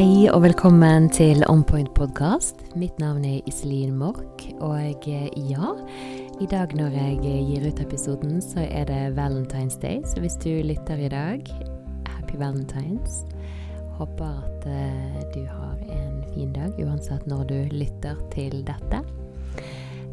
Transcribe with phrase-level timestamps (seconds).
[0.00, 2.62] Hei og velkommen til On Point podkast.
[2.72, 5.74] Mitt navn er Iselin Mork, og eh, ja
[6.40, 10.00] I dag når jeg gir ut episoden, så er det Valentine's Day.
[10.08, 11.44] Så hvis du lytter i dag,
[12.08, 13.26] happy valentines.
[14.00, 19.04] Håper at uh, du har en fin dag, uansett når du lytter til dette.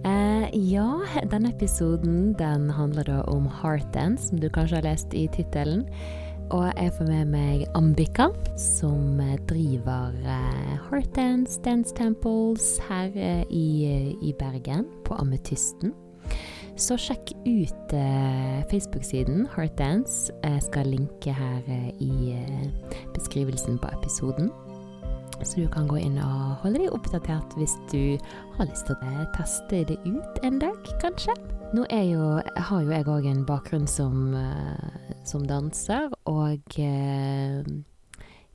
[0.04, 1.00] Uh, ja,
[1.32, 5.88] denne episoden den handler da om heart dance, som du kanskje har lest i tittelen.
[6.50, 9.20] Og jeg får med meg Ambika, som
[9.50, 10.14] driver
[10.88, 13.66] Heartdance Heart Dance Temples her uh, i,
[14.22, 15.92] i, Bergen, på Ametysten.
[16.78, 17.94] Så sjekk ut
[18.72, 20.32] Facebook-siden Heart Dance.
[20.44, 21.68] Jeg skal linke her
[22.00, 22.38] i
[23.16, 24.52] beskrivelsen på episoden.
[25.44, 28.18] Så du kan gå inn og holde deg oppdatert hvis du
[28.58, 31.34] har lyst til å teste det ut en dag, kanskje.
[31.76, 37.68] Nå jo, har jo jeg òg en bakgrunn som, uh, som danser, og uh,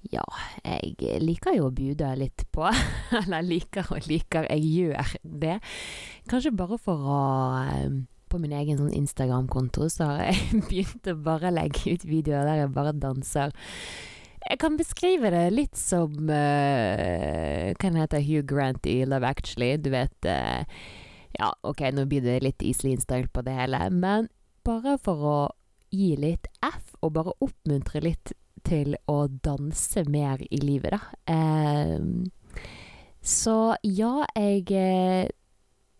[0.08, 0.24] ja,
[0.64, 2.64] jeg liker jo å bude litt på.
[3.20, 5.12] Eller liker og liker, jeg gjør
[5.44, 5.58] det.
[6.32, 7.20] Kanskje bare for å
[7.68, 8.00] uh,
[8.32, 12.62] På min egen sånn Instagram-konto så har jeg begynt å bare legge ut videoer der
[12.62, 13.52] jeg bare danser.
[14.40, 19.76] Jeg kan beskrive det litt som Hva heter Hugh Grant i Love Actually?
[19.76, 20.32] Du vet
[21.38, 24.28] ja, OK, nå blir det litt Iselin-style på det hele, men
[24.66, 25.38] bare for å
[25.92, 28.32] gi litt F, og bare oppmuntre litt
[28.66, 31.00] til å danse mer i livet, da.
[31.34, 31.98] Eh,
[33.22, 35.30] så ja, jeg eh,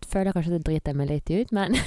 [0.08, 1.78] føler kanskje det driter meg litt ut, men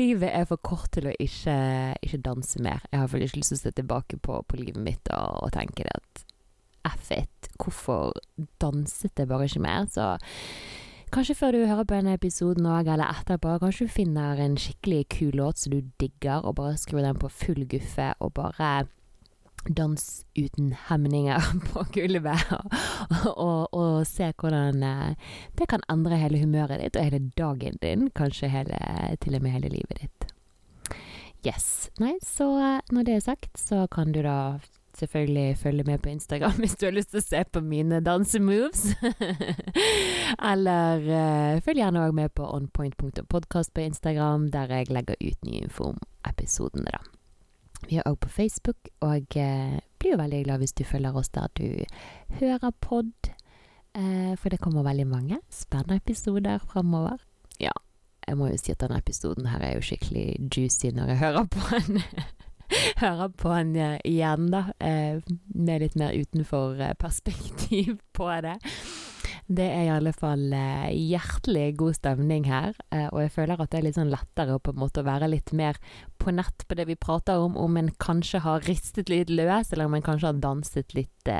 [0.00, 1.56] Livet er for kort til å ikke,
[2.04, 2.84] ikke danse mer.
[2.92, 5.88] Jeg har ikke lyst til å se tilbake på, på livet mitt og, og tenke
[5.88, 6.27] at
[6.94, 7.50] F it.
[7.58, 8.12] Hvorfor
[8.62, 9.88] danset jeg bare ikke mer?
[9.90, 10.16] Så
[11.14, 15.08] kanskje før du hører på denne episoden òg, eller etterpå, kanskje du finner en skikkelig
[15.14, 18.86] kul låt som du digger, og bare skrur den på full guffe, og bare
[19.68, 26.40] dans uten hemninger på gulvet, og, og, og, se hvordan eh, det kan endre hele
[26.40, 28.78] humøret ditt og hele dagen din, kanskje hele,
[29.20, 30.28] til og med hele livet ditt.
[31.46, 31.90] Yes.
[32.02, 34.58] Nei, så eh, når det er sagt, så kan du da
[34.98, 38.84] selvfølgelig følge med på Instagram hvis du har lyst til å se på mine dansemoves.
[40.52, 45.62] Eller uh, følg gjerne òg med på onpoint.podkast på Instagram, der jeg legger ut ny
[45.62, 47.02] info om episodene, da.
[47.86, 51.30] Vi er òg på Facebook, og uh, blir jo veldig glad hvis du følger oss
[51.34, 51.68] der du
[52.40, 53.12] hører pod.
[53.96, 57.22] Uh, for det kommer veldig mange spennende episoder framover.
[57.62, 57.74] Ja,
[58.28, 61.48] jeg må jo si at denne episoden her er jo skikkelig juicy når jeg hører
[61.54, 62.02] på den.
[63.02, 64.68] høre på han eh, igjen, da.
[64.78, 65.20] Eh,
[65.54, 68.58] med litt mer utenfor eh, perspektiv på det.
[69.48, 70.50] Det er i alle fall
[70.92, 72.74] hjertelig god stemning her,
[73.08, 75.54] og jeg føler at det er litt sånn lettere å på en måte være litt
[75.56, 75.78] mer
[76.20, 79.88] på nett på det vi prater om, om en kanskje har ristet litt løs, eller
[79.88, 81.32] om en kanskje har danset litt,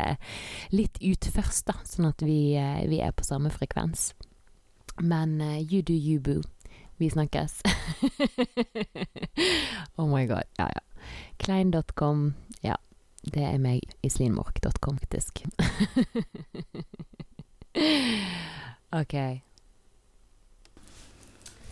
[0.72, 2.56] litt ut først, da, sånn at vi,
[2.88, 4.14] vi er på samme frekvens.
[5.04, 6.40] Men you do you, boo.
[6.96, 7.60] Vi snakkes.
[10.00, 10.48] oh my god.
[10.56, 10.87] Ja, ja.
[11.38, 12.34] Klein.com.
[12.64, 12.74] Ja,
[13.22, 13.80] det er meg.
[14.02, 15.44] Islinmork.com, faktisk.
[19.00, 19.14] OK.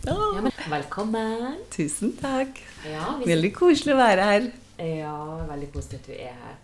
[0.07, 1.55] Ja, men velkommen.
[1.73, 2.61] Tusen takk.
[2.87, 4.43] Ja, veldig koselig å være her.
[4.79, 5.17] Ja,
[5.49, 6.55] veldig koselig at du er her.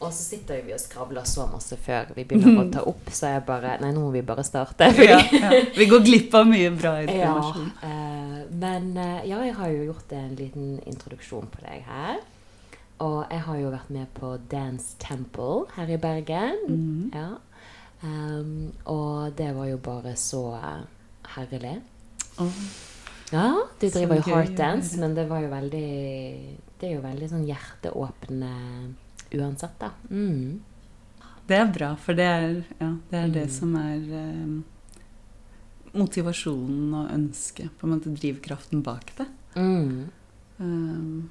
[0.00, 3.34] Og så sitter vi og skravler så masse før vi begynner å ta opp, så
[3.34, 4.88] jeg bare Nei, nå må vi bare starte.
[5.10, 5.50] Ja, ja.
[5.76, 7.66] Vi går glipp av mye bra informasjon.
[7.82, 12.16] Ja, eh, men eh, ja, jeg har jo gjort en liten introduksjon på deg her.
[13.00, 16.58] Og jeg har jo vært med på Dance Temple her i Bergen.
[16.68, 17.10] Mm.
[17.14, 17.30] Ja.
[18.00, 20.44] Um, og det var jo bare så
[21.34, 21.78] herlig.
[22.40, 22.60] Oh.
[23.30, 23.46] Ja,
[23.80, 25.90] du driver jo heartdance, men det var jo veldig
[26.80, 28.52] Det er jo veldig sånn hjerteåpne
[29.38, 29.92] uansett, da.
[30.10, 30.58] Mm.
[31.46, 32.48] Det er bra, for det er,
[32.80, 33.34] ja, det, er mm.
[33.34, 34.56] det, som er um,
[35.94, 37.70] motivasjonen og ønsket.
[37.78, 39.28] På en måte drivkraften bak det.
[39.54, 40.08] Mm.
[40.58, 41.30] Um,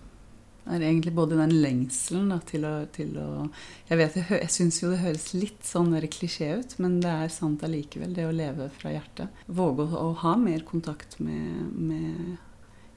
[0.76, 3.48] er egentlig både den lengselen da, til, å, til, å,
[3.90, 7.30] Jeg vet, jeg, jeg syns jo det høres litt sånn klisjé ut, men det er
[7.34, 9.28] sant allikevel, det å leve fra hjertet.
[9.48, 12.38] Våge å, å ha mer kontakt med, med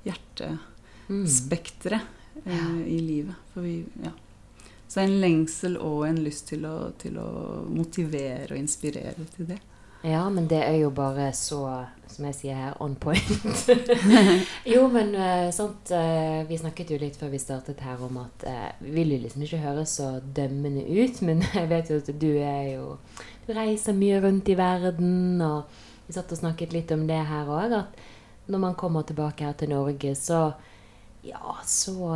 [0.09, 2.43] hjertespekteret mm.
[2.45, 2.69] eh, ja.
[2.87, 3.37] i livet.
[3.55, 4.13] For vi Ja.
[4.93, 7.29] Så det er en lengsel og en lyst til å, til å
[7.73, 9.57] motivere og inspirere til det.
[10.03, 11.61] Ja, men det er jo bare så,
[12.11, 13.69] som jeg sier her, on point.
[14.73, 18.47] jo, men uh, sånt uh, Vi snakket jo litt før vi startet her om at
[18.49, 22.11] uh, Vi vil jo liksom ikke høres så dømmende ut, men jeg vet jo at
[22.19, 22.97] du er jo
[23.47, 25.71] Du reiser mye rundt i verden, og
[26.09, 29.55] vi satt og snakket litt om det her òg, at når man kommer tilbake her
[29.55, 30.51] til Norge, så
[31.23, 32.11] Ja, så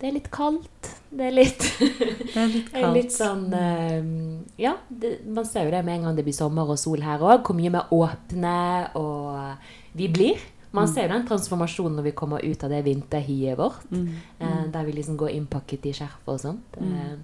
[0.00, 0.90] det er litt kaldt.
[1.16, 1.62] Det er litt
[2.34, 2.96] Det er litt kaldt.
[2.96, 4.08] litt sånn uh,
[4.60, 7.22] Ja, det, man ser jo det med en gang det blir sommer og sol her
[7.22, 8.58] òg, hvor mye mer åpne
[9.00, 10.42] og vi blir.
[10.76, 13.86] Man ser jo den transformasjonen når vi kommer ut av det vinterhiet vårt.
[13.90, 14.10] Mm.
[14.38, 16.76] Eh, der vi liksom går innpakket i skjerf og sånt.
[16.82, 17.14] Eh,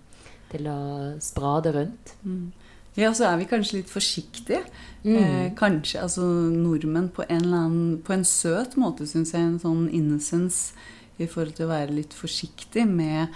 [0.53, 0.79] til å
[1.21, 2.15] sprade rundt.
[2.25, 2.53] Mm.
[2.97, 4.63] Ja, så er vi kanskje litt forsiktige.
[5.05, 5.17] Mm.
[5.17, 9.61] Eh, kanskje, altså Nordmenn på en eller annen På en søt måte, syns jeg, en
[9.61, 10.77] sånn innocence
[11.25, 13.29] i forhold til å være litt forsiktig med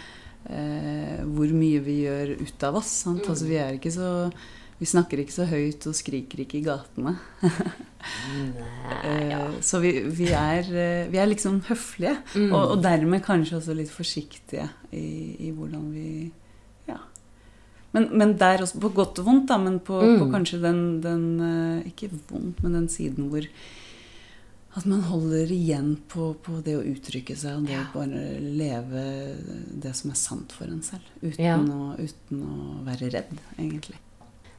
[0.50, 2.92] eh, hvor mye vi gjør ut av oss.
[3.06, 3.20] Mm.
[3.24, 4.12] Altså, vi så
[4.76, 7.14] vi snakker ikke så høyt og skriker ikke i gatene.
[7.40, 9.38] Nei, ja.
[9.46, 12.50] Eh, Så vi, vi, er, eh, vi er liksom høflige, Mm.
[12.52, 16.32] og, og dermed kanskje også litt forsiktige i, i hvordan vi
[16.90, 16.98] Ja.
[17.96, 20.18] Men, men der også, på godt og vondt, da, men på, Mm.
[20.20, 23.48] på kanskje den, den eh, Ikke vondt, men den siden hvor
[24.76, 27.84] at man holder igjen på, på det å uttrykke seg og det Ja.
[27.86, 29.04] å bare leve
[29.82, 31.00] det som er sant for en selv.
[31.22, 31.56] Uten, Ja.
[31.56, 33.96] å, uten å være redd, egentlig.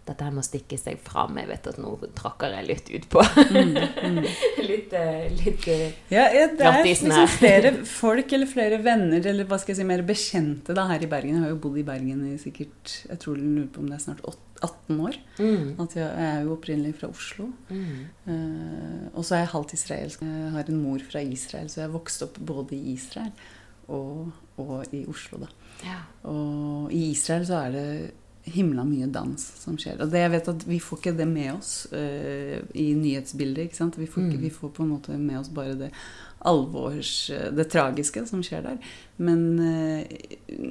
[0.07, 3.07] Dette her med å stikke seg fram, jeg vet at nå trakker jeg litt ut
[3.11, 4.23] på Mm,
[4.71, 9.47] litt, eh, litt eh, Ja, ja, det er liksom flere folk eller flere venner eller
[9.49, 11.37] hva skal jeg si, mer bekjente da, her i Bergen.
[11.37, 13.97] Jeg har jo bodd i Bergen i sikkert jeg tror jeg lurer på om det
[13.99, 15.17] er snart 18 år.
[15.37, 17.49] mm, At jeg, jeg er jo opprinnelig fra Oslo.
[17.69, 17.99] mm.
[18.27, 20.23] Eh, og så er jeg halvt israelsk.
[20.25, 23.31] Jeg har en mor fra Israel, så jeg vokste opp både i Israel
[23.87, 25.39] og, og i Oslo.
[25.45, 25.51] da.
[25.85, 25.99] Ja.
[26.29, 27.87] Og i Israel så er det
[28.53, 29.99] himla mye dans som skjer.
[30.03, 33.67] Og det jeg vet at vi får ikke det med oss uh, i nyhetsbildet.
[33.67, 33.99] ikke sant?
[33.99, 34.45] Vi får, ikke, Mm.
[34.47, 35.91] vi får på en måte med oss bare det
[36.47, 37.31] alvors...
[37.57, 38.77] Det tragiske som skjer der.
[39.17, 40.01] Men uh,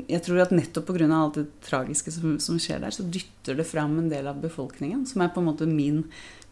[0.09, 1.09] jeg tror at nettopp pga.
[1.11, 5.07] alt det tragiske som, som skjer der, så dytter det fram en del av befolkningen,
[5.07, 6.05] som er på en måte min,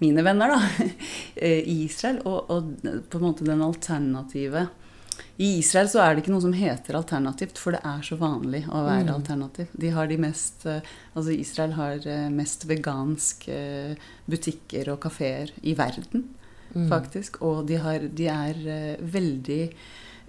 [0.02, 0.60] mine venner da,
[1.36, 4.68] eh, i Israel, og, og på en måte den alternative
[5.38, 8.64] i Israel så er det ikke noe som heter alternativt, for det er så vanlig
[8.69, 9.14] å være Mm.
[9.16, 9.66] alternativ.
[9.76, 10.81] De har de mest eh,
[11.16, 13.96] Altså Israel har eh, mest veganske eh,
[14.31, 16.28] butikker og kafeer i verden,
[16.75, 16.88] Mm.
[16.88, 17.40] faktisk.
[17.42, 19.70] Og de, har, de er veldig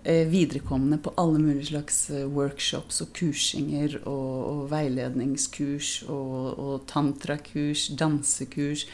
[0.05, 8.85] viderekomne på alle mulige slags workshops og kursinger og, og veiledningskurs og, og tantrakurs, dansekurs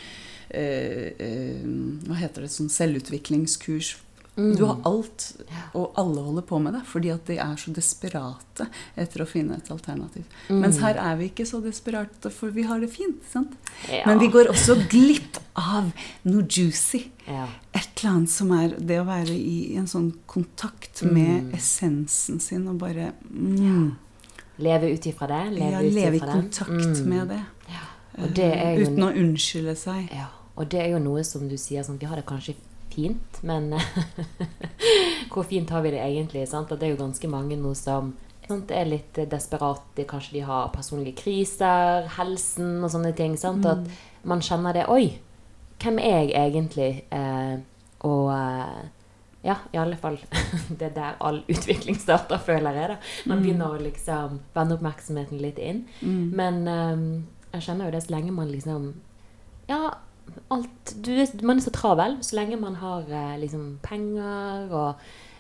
[0.49, 1.65] eh, eh,
[2.07, 2.51] Hva heter det?
[2.53, 3.97] Sånn selvutviklingskurs.
[4.41, 4.55] Mm.
[4.57, 5.25] Du har alt,
[5.77, 8.65] og alle holder på med det, fordi at de er så desperate
[8.97, 10.23] etter å finne et alternativ.
[10.49, 10.59] Mm.
[10.63, 13.21] Mens her er vi ikke så desperate, for vi har det fint.
[13.29, 13.53] sant?
[13.91, 14.03] Ja.
[14.09, 15.91] Men vi går også glipp av
[16.25, 17.03] noe juicy.
[17.27, 17.47] ja.
[17.73, 22.65] Et eller annet som er det å være i en sånn kontakt med essensen sin
[22.67, 23.91] og bare mm,
[24.61, 25.43] Leve ut ifra det.
[25.55, 27.07] Leve, ja, Leve i kontakt Mm.
[27.09, 27.43] med det.
[27.69, 28.27] Ja.
[28.27, 30.09] Det er Eh, jo Uten å unnskylde seg.
[30.13, 30.27] Ja,
[30.57, 32.55] og det er jo noe som du sier sånn, vi har det kanskje
[32.91, 33.71] fint, men
[35.31, 36.45] hvor fint har vi det egentlig?
[36.49, 36.71] Sant?
[36.71, 38.13] At det er jo ganske mange nå som
[38.51, 43.37] sant, er litt desperate, kanskje de har personlige kriser, helsen og sånne ting.
[43.39, 43.65] Sant?
[43.67, 43.85] At
[44.27, 45.19] man kjenner det, oi,
[45.81, 46.91] hvem er jeg egentlig?
[47.13, 47.55] Eh,
[48.07, 48.81] og eh,
[49.45, 50.19] ja, i alle fall,
[50.77, 52.97] det er der all utvikling starter, føler jeg da.
[53.31, 55.85] Man begynner å liksom vende oppmerksomheten litt inn.
[56.01, 56.25] Mm.
[56.37, 57.07] Men eh,
[57.55, 58.93] jeg kjenner jo det så lenge man liksom
[59.69, 59.91] Ja,
[60.51, 61.11] alt du,
[61.43, 62.17] Man er så travel.
[62.23, 64.95] Så lenge man har eh, liksom penger og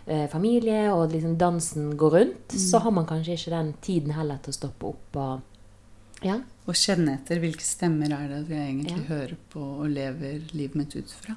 [0.07, 4.37] eh, familie, og liksom dansen går rundt, så har man kanskje ikke den tiden heller
[4.43, 5.47] til å stoppe opp og
[6.23, 6.35] Ja.
[6.69, 9.07] Og kjenne etter hvilke stemmer er det jeg egentlig Ja.
[9.15, 11.33] hører på og lever livet mitt ut fra.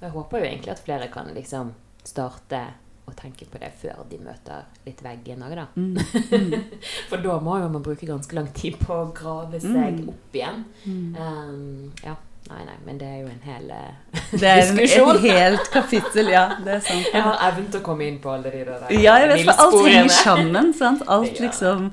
[0.00, 2.62] Jeg håper jo egentlig at flere kan liksom starte
[3.06, 5.66] å tenke på det før de møter litt veggen òg, da.
[5.76, 5.98] Mm.
[5.98, 6.64] Mm.
[7.10, 10.08] For da må jo man bruke ganske lang tid på å grave seg Mm.
[10.08, 10.64] opp igjen.
[10.86, 11.16] Mm.
[11.16, 12.16] Ehm, ja.
[12.50, 16.28] Nei, nei, men det er jo en hel eh, Det er en, et helt kapittel,
[16.32, 16.48] ja.
[16.64, 17.06] Det er sant.
[17.14, 19.62] Jeg har evnen til å komme inn på alle de der Ja, jeg vet, for
[19.66, 20.72] alt henger sammen.
[20.74, 21.04] sant?
[21.08, 21.46] Alt ja.
[21.46, 21.92] liksom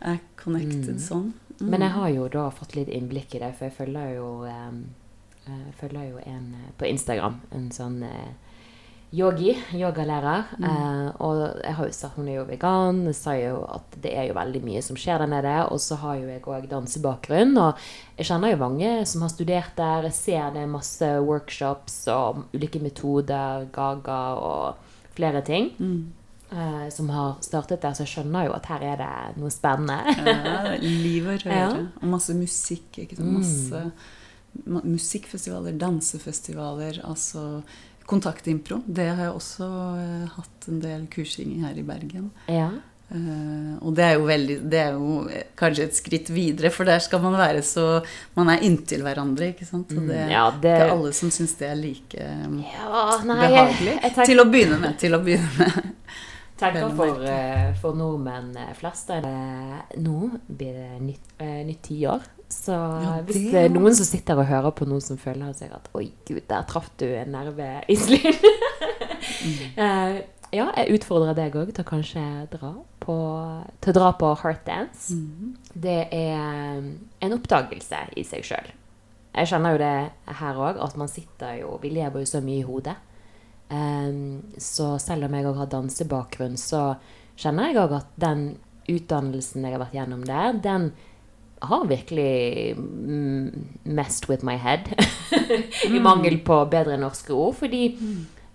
[0.00, 1.00] er connected Mm.
[1.04, 1.32] sånn.
[1.60, 1.66] Mm.
[1.74, 4.78] Men jeg har jo da fått litt innblikk i det, for jeg følger jo, em,
[5.46, 8.30] eh, jeg følger jo en eh, på Instagram, en sånn eh,
[9.12, 10.44] yogi, yogalærer.
[10.58, 10.64] Mm.
[10.64, 14.12] Eh, og jeg har jo sagt hun er jo vegan, jeg sa jo at det
[14.16, 15.56] er jo veldig mye som skjer der nede.
[15.70, 17.82] Og så har jo jeg òg dansebakgrunn, og
[18.18, 20.06] jeg kjenner jo mange som har studert der.
[20.10, 25.72] Jeg ser det er masse workshops og ulike metoder, gaga og flere ting.
[25.78, 26.12] Mm.
[26.52, 30.00] eh, som har startet der, så jeg skjønner jo at her er det noe spennende.
[30.26, 31.60] Ja, liv og røre.
[31.60, 31.68] Ja.
[32.02, 32.98] Og masse musikk.
[32.98, 33.28] Ikke sant?
[33.28, 33.38] Mm.
[33.42, 33.84] Masse
[34.66, 34.80] mm.
[34.86, 37.62] musikkfestivaler, dansefestivaler, altså
[38.10, 38.82] kontaktimpro.
[38.86, 39.66] Det har jeg også
[40.02, 42.30] eh, hatt en del kursing i her i Bergen.
[42.50, 42.70] Ja.
[43.10, 47.00] Uh, og det er veldig Det er jo eh, kanskje et skritt videre, for der
[47.02, 48.04] skal man være så
[48.36, 49.90] Man er inntil hverandre, ikke sant?
[49.90, 53.00] Og det er Mm, ja, det, ikke alle som syns det er like um, ja,
[53.26, 53.96] nei, behagelig.
[53.96, 54.98] Jeg, jeg tenker, Til å begynne med.
[55.02, 55.90] Til å begynne med.
[56.60, 57.26] tenker for,
[57.82, 59.26] for nordmenn flest er
[59.98, 61.32] Nå blir det nytt,
[61.66, 62.30] nytt tiår.
[62.50, 65.54] Så Ja, hvis det det er noen som sitter og hører på noen som føler
[65.54, 68.34] seg at Oi, gud, der traff du en nerve, Iselin.
[69.76, 70.16] Eh,
[70.50, 73.16] ja, jeg utfordrer deg òg til å kanskje dra på,
[73.78, 75.14] til å dra på heartdance.
[75.14, 75.52] Mm.
[75.86, 76.80] Det er
[77.22, 78.72] en oppdagelse i seg sjøl.
[79.30, 82.64] Jeg kjenner jo det her òg, at man sitter jo Vi lever jo så mye
[82.64, 82.96] i hodet.
[83.70, 86.96] Um, så selv om jeg òg har dansebakgrunn, så
[87.38, 88.42] kjenner jeg òg at den
[88.90, 90.90] utdannelsen jeg har vært gjennom der, den
[91.60, 93.50] har virkelig mm,
[93.84, 94.88] messed with my head.
[95.86, 97.54] I mangel på bedre norske ord.
[97.60, 97.82] Fordi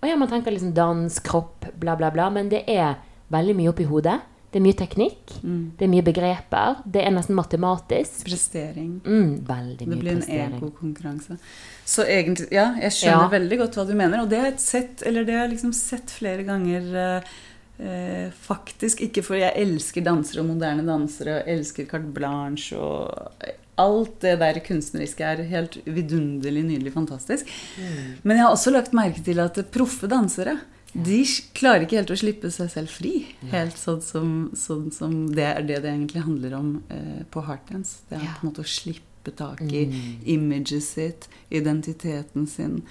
[0.02, 2.30] og ja, man tenker liksom dans, kropp, bla, bla, bla.
[2.30, 2.96] Men det er
[3.34, 4.20] veldig mye oppi hodet.
[4.54, 5.32] Det er mye teknikk.
[5.44, 5.64] Mm.
[5.80, 6.78] Det er mye begreper.
[6.88, 8.22] Det er nesten matematisk.
[8.28, 8.92] Prestering.
[9.04, 10.54] Mm, veldig Det mye blir en prestering.
[10.62, 11.38] ekokonkurranse.
[11.86, 13.34] Så egentlig, ja, jeg skjønner Ja.
[13.34, 14.22] veldig godt hva du mener.
[14.22, 17.34] Og det har jeg sett, eller det har jeg liksom sett flere ganger eh,
[17.80, 19.02] eh, faktisk.
[19.08, 24.38] Ikke fordi jeg elsker dansere og moderne dansere og elsker carte blanche og alt det
[24.40, 27.50] der kunstneriske er helt vidunderlig, nydelig, fantastisk.
[27.76, 28.22] Mm.
[28.24, 30.60] Men jeg har også lagt merke til at proffe dansere
[30.96, 31.18] de
[31.52, 33.26] klarer ikke helt å slippe seg selv fri.
[33.52, 38.06] Helt sånn som, sånn som det er det det egentlig handler om eh, på Heartdance.
[38.08, 40.22] Det er på en måte å slippe tak i Mm.
[40.24, 42.84] imaget sitt, identiteten sin,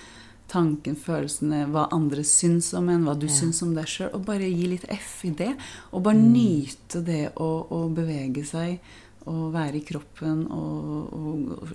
[0.55, 3.33] tanken, følelsene, hva andre syns om en, hva du Ja.
[3.35, 4.13] syns om deg sjøl.
[4.15, 5.57] Og bare gi litt F i det.
[5.93, 6.33] Og bare Mm.
[6.33, 8.79] nyte det å, å bevege seg
[9.27, 11.69] og være i kroppen og, og, og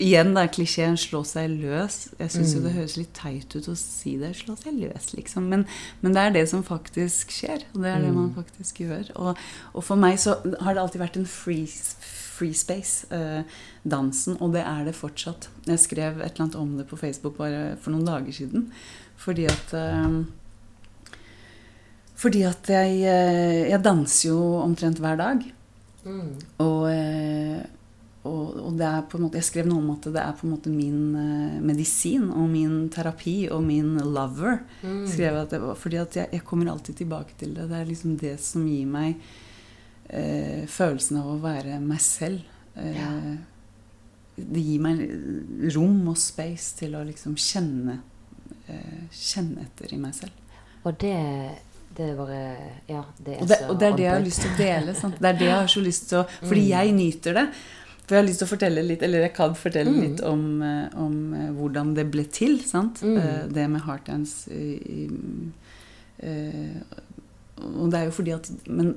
[0.00, 2.08] Igjen da, klisjeen 'slå seg løs'.
[2.18, 2.64] Jeg syns jo Mm.
[2.64, 4.34] det høres litt teit ut å si det.
[4.36, 5.42] 'Slå seg løs', liksom.
[5.48, 5.66] Men,
[6.00, 7.62] men det er det som faktisk skjer.
[7.74, 8.34] Og det er det man Mm.
[8.34, 9.10] faktisk gjør.
[9.16, 9.36] Og,
[9.74, 13.42] og for meg så har det alltid vært en free, free space, eh,
[13.86, 14.36] dansen.
[14.40, 15.48] Og det er det fortsatt.
[15.66, 18.70] Jeg skrev et eller annet om det på Facebook bare for noen dager siden.
[19.18, 20.24] Fordi at eh,
[22.16, 25.42] Fordi at jeg, eh, jeg danser jo omtrent hver dag.
[26.04, 26.36] Mm.
[26.58, 27.64] Og, eh,
[28.24, 30.52] og, og det på en måte, jeg skrev noe om at det er på en
[30.54, 34.60] måte min uh, medisin og min terapi og min lover.
[34.82, 35.00] Mm.
[35.10, 37.68] skrev at det var, fordi at jeg, jeg kommer alltid tilbake til det.
[37.70, 39.16] Det er liksom det som gir meg
[40.12, 42.44] uh, følelsen av å være meg selv.
[42.76, 43.10] Uh, Ja.
[44.32, 45.00] Det gir meg
[45.74, 47.98] rom og space til å liksom kjenne,
[49.12, 50.32] kjenne etter i meg selv.
[50.88, 51.18] Og det
[51.92, 52.38] det bare
[52.88, 54.94] Ja, det Og det, og det er det jeg har lyst til å dele.
[54.96, 55.18] Sant?
[55.20, 56.70] Det er det jeg har så lyst til å Fordi Mm.
[56.72, 57.46] jeg nyter det.
[58.06, 60.00] For jeg har lyst til å fortelle litt, eller jeg kan fortelle Mm.
[60.02, 62.58] litt om, eh, om eh, hvordan det ble til.
[62.60, 63.00] Sant?
[63.02, 63.16] Mm.
[63.18, 63.80] Eh, Det med
[66.22, 66.82] eh,
[67.62, 68.88] Og det er jo fordi at Men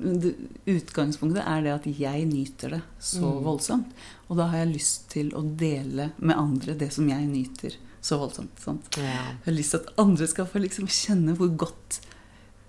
[0.66, 3.44] utgangspunktet er det at jeg nyter det så Mm.
[3.44, 3.86] voldsomt.
[4.28, 8.18] Og da har jeg lyst til å dele med andre det som jeg nyter så
[8.18, 8.58] voldsomt.
[8.58, 8.96] Sant?
[8.96, 9.02] Ja.
[9.44, 12.00] Jeg har lyst til at andre skal få liksom kjenne hvor godt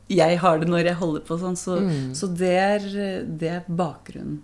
[0.10, 1.58] jeg har det når jeg holder på sånn.
[1.58, 2.12] Så, Mm.
[2.15, 4.41] så det, er, det er bakgrunnen.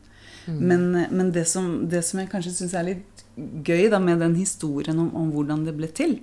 [0.48, 0.60] Mm.
[0.68, 3.24] Men, men det, som, det som jeg kanskje syns er litt
[3.66, 6.20] gøy da, med den historien om, om hvordan det ble til,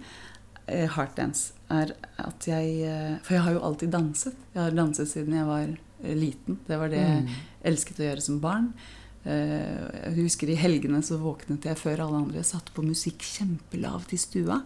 [0.67, 4.35] eh, heartdance, er at jeg eh, For jeg har jo alltid danset.
[4.55, 6.59] Jeg har danset siden jeg var eh, liten.
[6.67, 7.29] Det var det jeg Mm.
[7.73, 8.73] elsket å gjøre som barn.
[9.25, 12.43] Eh, Jeg husker I helgene så våknet jeg før alle andre.
[12.47, 14.61] Satt på musikk kjempelavt i stua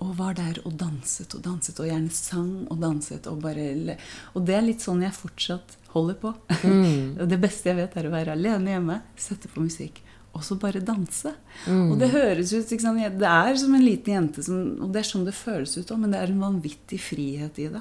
[0.00, 1.78] og var der og danset og danset.
[1.82, 3.26] Og gjerne sang og danset.
[3.28, 3.98] Og, bare, le-
[4.34, 6.34] og det er litt sånn jeg fortsatt holder på.
[6.64, 7.16] Mm.
[7.32, 10.02] Det beste jeg vet, er å være alene hjemme, sette på musikk
[10.38, 11.32] og så bare danse.
[11.66, 11.86] Mm.
[11.90, 12.68] Og det høres ut?
[12.68, 15.98] Det er som en liten jente, som, og det er sånn det føles ut òg,
[16.04, 17.80] men det er en vanvittig frihet i det.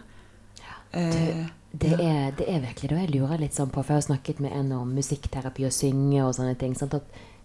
[0.94, 1.46] Eh,
[1.77, 3.00] Det er, det er virkelig det.
[3.03, 6.24] Jeg lurer litt sånn på, for jeg har snakket med en om musikkterapi og synge
[6.25, 6.74] og sånne ting.
[6.79, 6.94] Sant?
[6.96, 7.03] At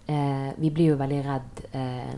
[0.09, 2.15] eh, vi blir jo veldig redd eh,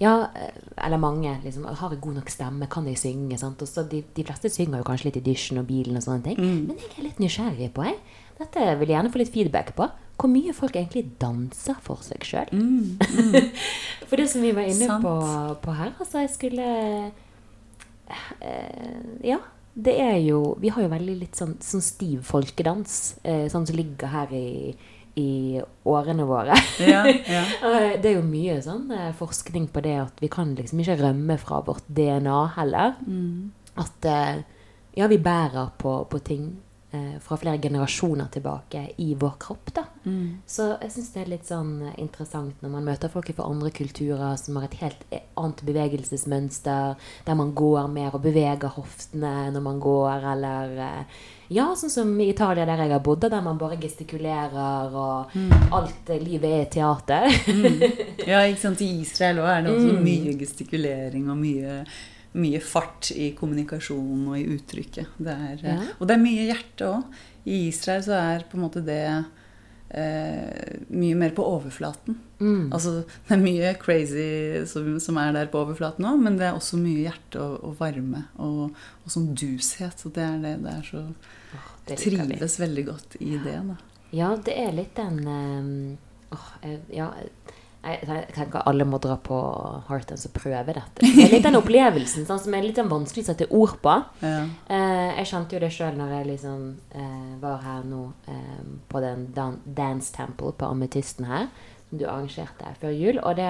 [0.00, 0.52] Ja, eh,
[0.86, 1.32] eller mange.
[1.44, 2.68] liksom, Har jeg god nok stemme?
[2.70, 3.38] Kan jeg synge?
[3.40, 3.62] Sant?
[3.62, 6.22] Og så de, de fleste synger jo kanskje litt i dusjen og bilen og sånne
[6.28, 6.38] ting.
[6.38, 6.60] Mm.
[6.68, 7.98] Men jeg er litt nysgjerrig på, jeg.
[8.38, 9.88] Dette vil jeg gjerne få litt feedback på.
[10.20, 12.52] Hvor mye folk egentlig danser for seg sjøl.
[12.52, 13.50] mm, mm.
[14.10, 15.12] For det som vi var inne på,
[15.64, 16.68] på her, altså jeg skulle
[18.40, 19.38] eh, Ja,
[19.84, 23.76] det er jo Vi har jo veldig litt sånn, sånn stiv folkedans, eh, sånn som
[23.78, 24.74] ligger her i,
[25.20, 26.56] i årene våre.
[26.82, 27.44] Ja, ja.
[27.70, 30.98] Eh, det er jo mye sånn eh, forskning på det at vi kan liksom ikke
[31.02, 32.96] rømme fra vårt DNA heller.
[33.06, 33.50] Mm.
[33.80, 34.42] At eh,
[34.98, 36.50] ja, vi bærer på, på ting
[37.22, 39.84] fra flere generasjoner tilbake i vår kropp, da.
[40.04, 40.40] Mm.
[40.46, 43.70] Så jeg syns det er litt sånn eh, interessant når man møter folk fra andre
[43.70, 49.50] kulturer som har et helt eh, annet bevegelsesmønster, der man går mer og beveger hoftene
[49.54, 51.20] når man går, eller eh,
[51.50, 55.32] Ja, sånn som i Italia, der jeg har bodd, der man bare gestikulerer, og
[55.74, 57.26] alt eh, livet er teater.
[58.30, 58.80] Ja, ikke sant.
[58.86, 60.04] I Israel òg er det også Mm.
[60.06, 61.80] mye gestikulering og mye
[62.38, 65.18] mye fart i kommunikasjonen og i uttrykket.
[65.18, 65.76] Det er, Ja.
[65.98, 67.20] Og det er mye hjerte òg.
[67.44, 69.02] I Israel så er på en måte det
[69.90, 72.18] eh, mye mer på overflaten.
[72.38, 72.70] Mm.
[72.72, 76.58] Altså, det er mye crazy som, som er der på overflaten òg, men det er
[76.58, 79.98] også mye hjerte og, og varme og, og sånn dushet.
[79.98, 80.56] Så det er det.
[80.64, 81.06] Det er så
[81.88, 81.96] Det.
[81.98, 83.74] Trives veldig godt i det, da.
[84.14, 85.96] Ja, det er litt den um,
[86.30, 86.50] oh,
[86.92, 87.08] Ja,
[87.80, 89.36] jeg, jeg tenker alle må dra på
[89.88, 91.00] Heartdance og prøve dette.
[91.00, 93.94] Det er litt den opplevelsen sånn, som er litt vanskelig å sette ord på.
[94.20, 94.42] Ja.
[94.68, 98.60] Eh, jeg kjente jo det sjøl når jeg liksom eh, var her nå eh,
[98.92, 101.48] på den dan Dance Temple på Ametysten her,
[101.88, 103.22] som du arrangerte før jul.
[103.24, 103.48] Og det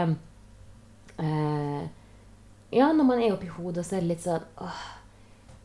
[1.19, 1.83] eh,
[2.71, 4.83] Ja, når man er oppi hodet, så er det litt sånn åh,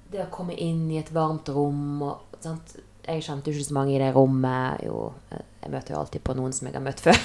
[0.10, 2.80] Det å komme inn i et varmt rom og sant?
[3.08, 4.82] Jeg kjente jo ikke så mange i det rommet.
[4.86, 7.20] Jo, jeg møter jo alltid på noen som jeg har møtt før.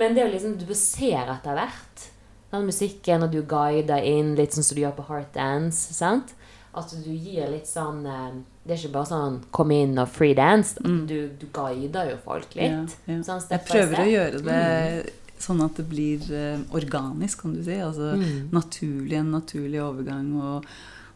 [0.00, 2.06] Men det er jo liksom Du ser etter hvert.
[2.52, 5.92] Den musikken, og du guider inn litt sånn som du gjør på Heart Dance.
[5.96, 6.32] sant?
[6.76, 8.32] At du gir litt sånn eh,
[8.66, 10.76] Det er ikke bare sånn kom inn og free dance.
[10.82, 12.96] Du, du guider jo folk litt.
[13.06, 13.20] Ja, ja.
[13.24, 17.76] Sånn Jeg prøver å gjøre det sånn at det blir eh, organisk, kan du si.
[17.84, 18.48] Altså Mm.
[18.56, 20.68] naturlig, en naturlig overgang og,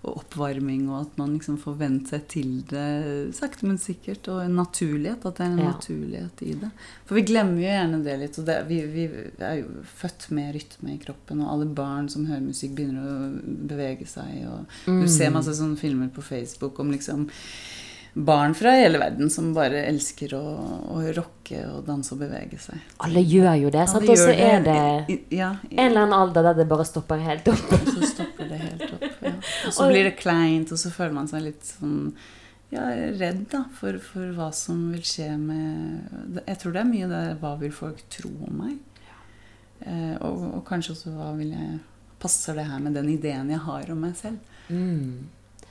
[0.02, 4.28] og oppvarming, og at man liksom får vent seg til det sakte, men sikkert.
[4.32, 5.26] Og en naturlighet.
[5.28, 5.72] At det er en Ja.
[5.74, 6.70] naturlighet i det.
[7.04, 8.38] For vi glemmer jo gjerne det litt.
[8.46, 9.04] Det, vi, vi
[9.44, 13.66] er jo født med rytme i kroppen, og alle barn som hører musikk, begynner å
[13.68, 14.40] bevege seg.
[14.86, 15.02] Mm.
[15.02, 17.28] du ser masse sånne filmer på Facebook om liksom
[18.14, 20.40] barn fra hele verden som bare elsker å,
[20.96, 22.80] å rocke og danse og bevege seg.
[23.06, 23.84] Alle gjør jo det.
[23.88, 24.08] sant?
[24.08, 24.80] Og så er det
[25.14, 27.56] i- Ja, i- en eller annen alder der det bare stopper helt opp.
[27.86, 29.04] så stopper det helt opp.
[29.70, 32.12] Og så blir det kleint, og så føler man seg litt sånn
[32.70, 32.84] ja,
[33.18, 37.22] redd da, for, for hva som vil skje med Jeg tror det er mye det
[37.40, 38.76] hva vil folk tro om meg?
[39.80, 41.78] Eh, og, og kanskje også hva vil jeg
[42.20, 44.36] Passer det her med den ideen jeg har om meg selv?
[44.68, 45.22] Mm.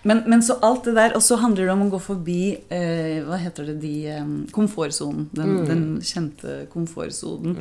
[0.01, 2.37] Men, men så alt det der, og så handler det om å gå forbi
[2.73, 5.27] eh, Hva heter det, de eh, Komfortsonen.
[5.35, 5.67] Den, Mm.
[5.67, 7.57] den kjente komfortsonen.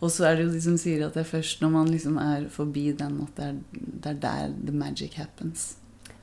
[0.00, 2.18] Og så er det jo de som sier at det er først når man liksom
[2.18, 5.76] er forbi den, at det er, det er der the magic happens.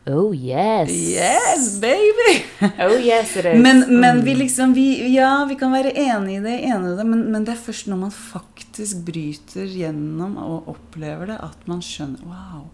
[0.10, 0.90] Oh yes.
[0.90, 2.32] Yes, baby!
[2.86, 3.62] Oh yes it is.
[3.62, 4.24] Men, men Mm.
[4.26, 7.46] vi liksom vi, Ja, vi kan være enig i det, enige i det men, men
[7.46, 12.68] det er først når man faktisk bryter gjennom og opplever det, at man skjønner Wow,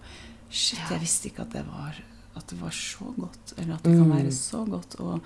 [0.50, 1.95] shit, jeg visste ikke at det var,
[2.38, 3.54] at det var så godt.
[3.58, 4.15] Eller at det kan Mm.
[4.17, 5.19] være så godt å,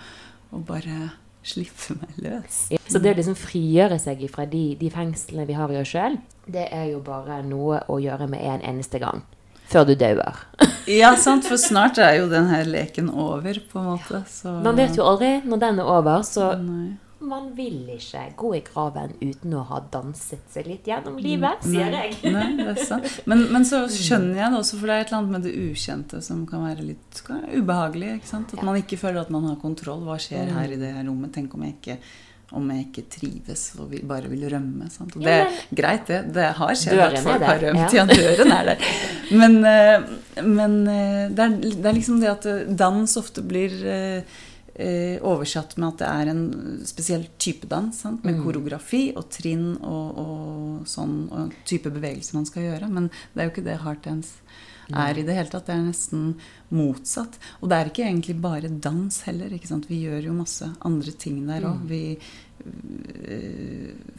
[0.54, 1.12] å bare
[1.44, 2.68] slippe meg løs.
[2.72, 5.88] Ja, Så det å liksom frigjøre seg fra de, de fengslene vi har i oss
[5.94, 6.18] sjøl,
[6.50, 9.22] det er jo bare noe å gjøre med en eneste gang.
[9.70, 10.46] Før du dauer.
[10.90, 14.24] Ja, sant, for snart er jo den her leken over, på en måte.
[14.26, 16.96] Så Man vet jo aldri når den er over, så Nei.
[17.22, 21.92] man vil ikke gå i graven uten å ha danset seg litt gjennom livet, sier
[21.94, 22.32] Nei, jeg.
[22.34, 23.06] Nei, det er sant.
[23.30, 25.54] Men, men så skjønner jeg det også, for det er et eller annet med det
[25.68, 28.16] ukjente som kan være litt kan være ubehagelig.
[28.24, 28.56] ikke sant?
[28.58, 28.66] At Ja.
[28.72, 30.02] man ikke føler at man har kontroll.
[30.10, 30.56] Hva skjer Mm.
[30.58, 31.34] her i det her rommet?
[31.38, 32.00] Tenk om jeg ikke,
[32.58, 34.90] om jeg ikke trives og bare vil rømme.
[34.90, 35.14] Sant?
[35.16, 36.24] Og det er greit, det.
[36.34, 37.94] Det har skjedd at folk har rømt.
[37.94, 38.02] ja.
[38.02, 38.78] Ja, døren er der.
[39.32, 43.76] Men, eh, men eh, det, er, det er liksom det at eh, dans ofte blir
[45.28, 46.44] oversatt med at det er en
[46.88, 47.92] spesiell type dans.
[47.92, 48.24] Sant?
[48.24, 48.46] Med Mm.
[48.46, 52.88] koreografi og trinn og, og sånn og type bevegelse man skal gjøre.
[52.88, 54.38] Men det er jo ikke det heartdance
[54.96, 55.68] er i det hele tatt.
[55.68, 56.30] Det er nesten
[56.72, 57.36] motsatt.
[57.60, 59.52] Og det er ikke egentlig bare dans heller.
[59.52, 61.84] Vi gjør jo masse andre ting der òg.
[61.84, 62.16] Mm.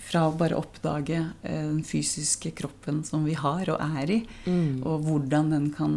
[0.01, 4.83] Fra å bare oppdage eh, den fysiske kroppen som vi har og er i, Mm.
[4.87, 5.95] og hvordan den kan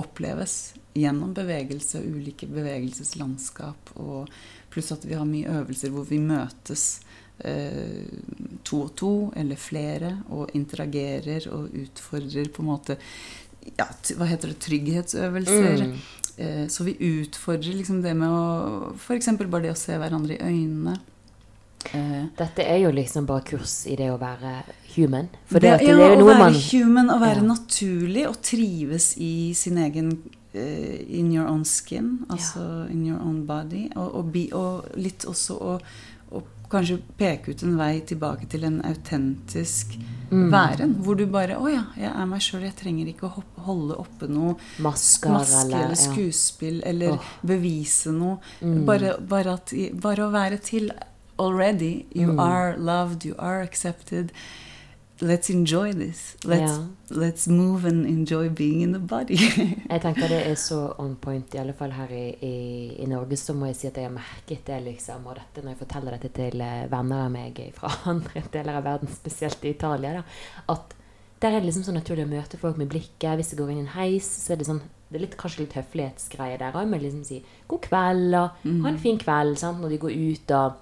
[0.00, 4.28] oppleves gjennom bevegelse, og ulike bevegelseslandskap, og
[4.70, 7.00] pluss at vi har mye øvelser hvor vi møtes
[7.44, 8.04] eh,
[8.64, 12.98] to og to, eller flere, og interagerer og utfordrer på en måte
[13.78, 13.86] ja,
[14.18, 15.86] hva heter det, trygghetsøvelser.
[15.88, 15.96] Mm.
[16.36, 19.30] Eh, så vi utfordrer liksom det med å F.eks.
[19.38, 20.98] bare det å se hverandre i øynene.
[21.92, 24.54] Eh, Dette er jo liksom bare kurs i det å være
[24.94, 25.28] human.
[25.50, 27.48] For det, det, ja, det ja, er jo å være human, å være Ja.
[27.50, 30.10] naturlig og trives i sin egen
[30.54, 33.90] uh, In your own skin, altså in your own body.
[33.96, 35.78] Og, og, be, og litt også å
[36.34, 36.42] og
[36.72, 39.98] kanskje peke ut en vei tilbake til en autentisk
[40.30, 40.50] Mm.
[40.50, 40.94] væren.
[41.04, 42.62] Hvor du bare Å ja, jeg er meg sjøl.
[42.66, 46.00] Jeg trenger ikke å hoppe, holde oppe noe Masker, maske eller, eller ja.
[46.00, 47.32] skuespill eller oh.
[47.46, 48.38] bevise noe.
[48.60, 48.84] Mm.
[48.88, 50.90] Bare, bare, at, bare å være til
[51.38, 52.06] already.
[52.14, 52.40] You Mm.
[52.40, 54.32] are loved, you are accepted.
[55.20, 56.36] Let's enjoy this.
[56.44, 56.86] Let's, Ja.
[57.10, 59.36] let's move and enjoy being in the body.
[59.90, 63.36] Jeg tenker det er så on point, i alle fall her i, i, i Norge,
[63.36, 65.26] så må jeg si at jeg har merket det, liksom.
[65.26, 68.84] Og dette, når jeg forteller dette til eh, venner av meg fra andre deler av
[68.84, 70.22] verden, spesielt i Italia, da,
[70.68, 70.94] at
[71.40, 73.36] der er det liksom så naturlig å møte folk med blikket.
[73.38, 75.60] Hvis jeg går inn i en heis, så er det sånn det er litt, kanskje
[75.62, 79.80] litt høflighetsgreie der òg, med liksom si 'god kveld' og 'ha en fin kveld' sant?
[79.80, 80.50] når de går ut.
[80.50, 80.72] og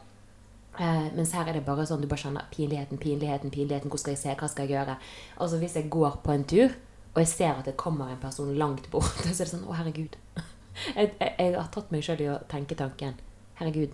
[0.78, 3.92] eh, Mens her er det bare sånn du bare skjønner pinligheten, pinligheten, pinligheten.
[3.92, 4.36] Hvor skal jeg se?
[4.38, 4.96] Hva skal jeg gjøre?
[5.38, 6.76] Altså Hvis jeg går på en tur,
[7.12, 9.78] og jeg ser at det kommer en person langt bort, så er det sånn 'Å,
[9.80, 10.18] herregud'.
[10.96, 13.18] Jeg, jeg, jeg har tatt meg sjøl i å tenke tanken
[13.58, 13.92] 'Herregud,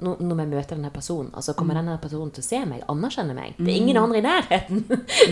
[0.00, 3.34] nå, når jeg møter denne personen, altså kommer denne personen til å se meg, anerkjenne
[3.36, 3.58] meg.
[3.58, 4.84] Det er ingen andre i nærheten.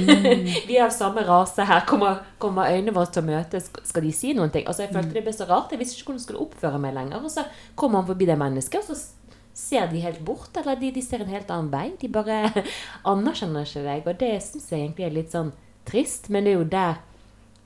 [0.68, 1.84] vi er av samme rase her.
[1.88, 3.70] Kommer, kommer øynene våre til å møtes?
[3.88, 4.66] Skal de si noen ting?
[4.68, 5.72] Altså, Jeg følte det ble så rart.
[5.72, 7.24] Jeg visste ikke hvordan jeg skulle oppføre meg lenger.
[7.24, 7.46] Og så
[7.78, 9.17] kommer han forbi det mennesket, og så
[9.58, 10.54] ser de helt bort.
[10.60, 11.88] Eller de, de ser en helt annen vei.
[12.00, 12.40] De bare
[13.12, 14.06] anerkjenner ikke deg.
[14.12, 15.52] Og det syns jeg egentlig er litt sånn
[15.88, 16.98] trist, men det er jo der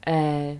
[0.09, 0.53] eh,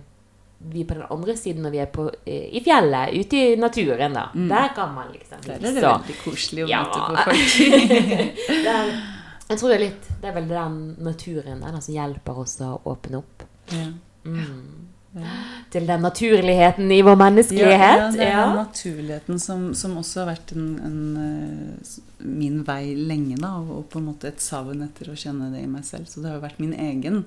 [0.63, 4.29] vi på den andre siden når vi er på, i fjellet, ute i naturen, da.
[4.31, 4.45] Mm.
[4.51, 6.83] Der kan man liksom Der er det så- veldig koselig å Ja.
[6.83, 7.57] møte på folk.
[8.47, 8.93] det er,
[9.49, 12.77] jeg tror det er litt Det er vel den naturen der, som hjelper oss å
[12.93, 13.43] åpne opp.
[13.75, 13.89] Ja.
[14.23, 14.87] Mm.
[15.15, 15.29] Ja.
[15.69, 17.99] Til den naturligheten i vår menneskelighet.
[17.99, 18.45] ja, det er Ja.
[18.47, 23.89] den naturligheten som, som også har vært en, en, eh, min vei lenge, da, og,
[23.89, 26.07] på en måte et savn etter å kjenne det i meg selv.
[26.09, 27.25] Så det har jo vært min egen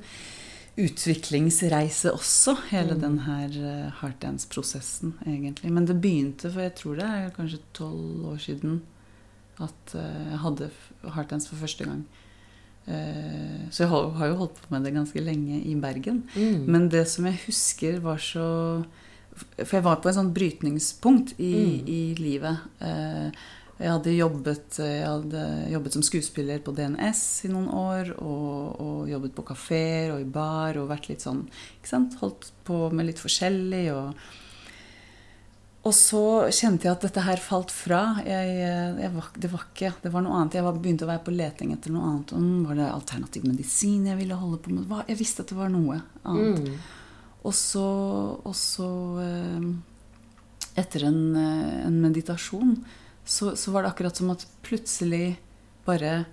[0.76, 3.00] utviklingsreise også, hele Mm.
[3.00, 5.70] den her heartdance-prosessen, egentlig.
[5.72, 8.80] Men det begynte for jeg tror det er kanskje tolv år siden
[9.60, 10.70] at eh, jeg hadde
[11.14, 12.04] heartdance for første gang.
[12.86, 16.22] Eh, så jeg har, jo holdt på med det ganske lenge i Bergen.
[16.36, 16.64] Mm.
[16.70, 18.46] Men det som jeg husker var så
[19.60, 21.88] For jeg var på en sånn brytningspunkt i, Mm.
[21.88, 22.56] i livet.
[22.80, 23.30] Eh,
[23.78, 28.14] Jeg hadde, jobbet, jeg hadde jobbet som skuespiller på DNS i noen år.
[28.22, 31.42] Og, og jobbet på kafeer og i bar og vært litt sånn
[31.76, 32.16] ikke sant?
[32.22, 33.92] Holdt på med litt forskjellig.
[33.92, 34.14] Og,
[35.86, 36.20] og så
[36.50, 38.00] kjente jeg at dette her falt fra.
[38.26, 38.56] Jeg,
[38.98, 40.56] jeg var, det var ikke Det var noe annet.
[40.58, 42.32] Jeg var, begynte å være på leting etter noe annet.
[42.34, 44.86] Om var det alternativ medisin jeg ville holde på med?
[44.90, 46.66] Hva- Jeg visste at det var noe annet.
[46.66, 46.78] Mm.
[47.46, 47.84] Og så,
[48.42, 48.88] og så
[49.22, 49.68] eh,
[50.82, 52.72] Etter en, eh, en meditasjon
[53.24, 55.36] så, så var det akkurat som at plutselig
[55.86, 56.24] bare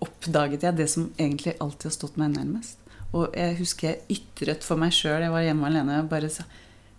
[0.00, 2.78] oppdaget jeg det som egentlig alltid har stått meg nærmest.
[3.16, 6.46] Og jeg husker jeg ytret for meg sjøl, jeg var hjemme alene, og bare sa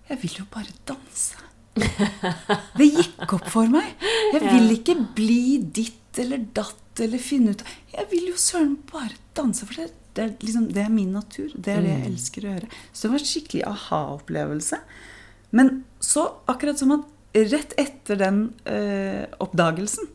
[0.07, 1.43] Jeg vil jo bare danse.
[1.77, 3.93] Det gikk opp for meg.
[4.33, 7.61] Jeg vil ikke bli ditt eller datt eller finne ut
[7.93, 11.51] Jeg vil jo søren bare danse, for det, det, er liksom, det er min natur.
[11.53, 12.71] Det er det jeg elsker å gjøre.
[12.89, 14.81] Så det var en skikkelig aha-opplevelse.
[15.57, 15.71] Men
[16.03, 17.05] så, akkurat som at
[17.37, 20.09] rett etter den øh, oppdagelsen,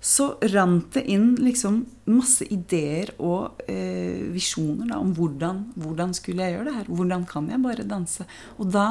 [0.00, 6.46] så rant det inn liksom masse ideer og eh, visjoner da, om hvordan, hvordan skulle
[6.46, 6.88] jeg gjøre det her.
[6.88, 8.24] Hvordan kan jeg bare danse?
[8.56, 8.86] Og da,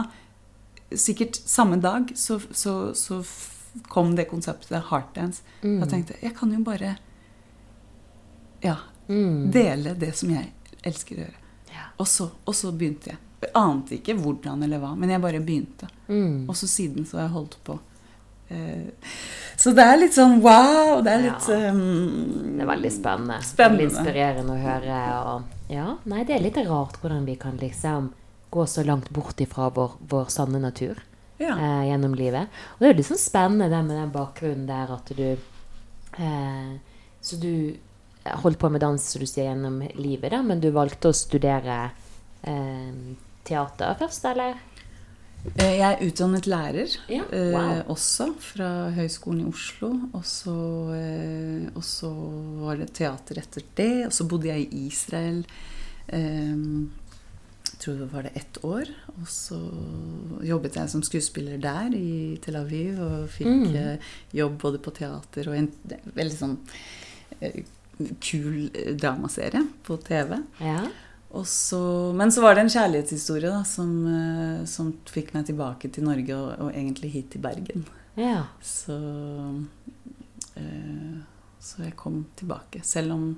[0.93, 3.24] sikkert samme dag, så, så, så
[3.89, 5.41] kom det konseptet heartdance.
[5.63, 5.80] Mm.
[5.82, 6.95] Da tenkte jeg jeg kan jo bare
[8.62, 8.78] ja,
[9.10, 9.52] Mm.
[9.52, 10.52] dele det som jeg
[10.86, 11.39] elsker å gjøre.
[11.74, 11.86] Ja.
[11.98, 13.17] Og så, og så begynte jeg.
[13.41, 15.88] Jeg ante ikke hvordan eller hva, men jeg bare begynte.
[16.06, 16.43] Mm.
[16.45, 17.80] Og så siden så har jeg holdt på.
[18.49, 19.09] Eh,
[19.59, 21.01] Så det er litt sånn wow!
[21.03, 21.71] Det er litt Ja.
[21.71, 23.41] um, Det er veldig spennende.
[23.43, 23.77] Spennende.
[23.77, 24.99] Veldig inspirerende å høre.
[25.33, 28.12] Og, ja, nei, det er litt rart hvordan vi kan liksom
[28.51, 30.97] gå så langt bort ifra vår, vår sanne natur
[31.39, 31.53] Ja.
[31.57, 32.47] eh, gjennom livet.
[32.73, 35.38] Og det er jo litt sånn spennende det med den bakgrunnen der at du
[36.17, 36.77] eh,
[37.21, 37.75] Så du
[38.25, 41.91] holdt på med dans, som du sier, gjennom livet, da, men du valgte å studere
[42.43, 42.91] eh,
[43.43, 44.55] teater først, eller?
[45.56, 47.84] Eh, Jeg er utdannet lærer Ja, eh, wow.
[47.95, 49.89] også, fra Høgskolen i Oslo.
[50.13, 50.56] Og så,
[50.95, 52.10] eh, og så
[52.60, 54.06] var det teater etter det.
[54.08, 55.45] Og så bodde jeg i Israel.
[56.10, 56.56] Eh,
[57.69, 58.91] jeg tror det var det ett år.
[59.15, 59.60] Og så
[60.43, 62.99] jobbet jeg som skuespiller der i Tel Aviv.
[62.99, 63.99] Og fikk Mm.
[64.34, 65.71] jobb både på teater og en
[66.15, 66.58] veldig sånn
[68.19, 70.38] kul dramaserie på TV.
[70.60, 70.88] Ja.
[71.45, 71.79] Så,
[72.17, 76.33] men så var det en kjærlighetshistorie da, som, eh, som fikk meg tilbake til Norge,
[76.35, 77.85] og, og egentlig hit til Bergen.
[78.17, 78.43] ja.
[78.65, 78.97] Så,
[80.55, 81.19] eh,
[81.61, 83.37] så jeg kom tilbake, selv om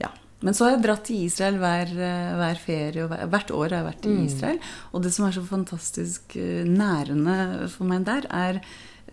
[0.00, 0.08] Ja.
[0.42, 3.68] Men så har jeg dratt til Israel hver, eh, hver ferie, og hver, hvert år
[3.70, 4.24] har jeg vært i Mm.
[4.26, 4.58] Israel.
[4.92, 6.34] Og det som er så fantastisk
[6.66, 8.60] nærende for meg der, er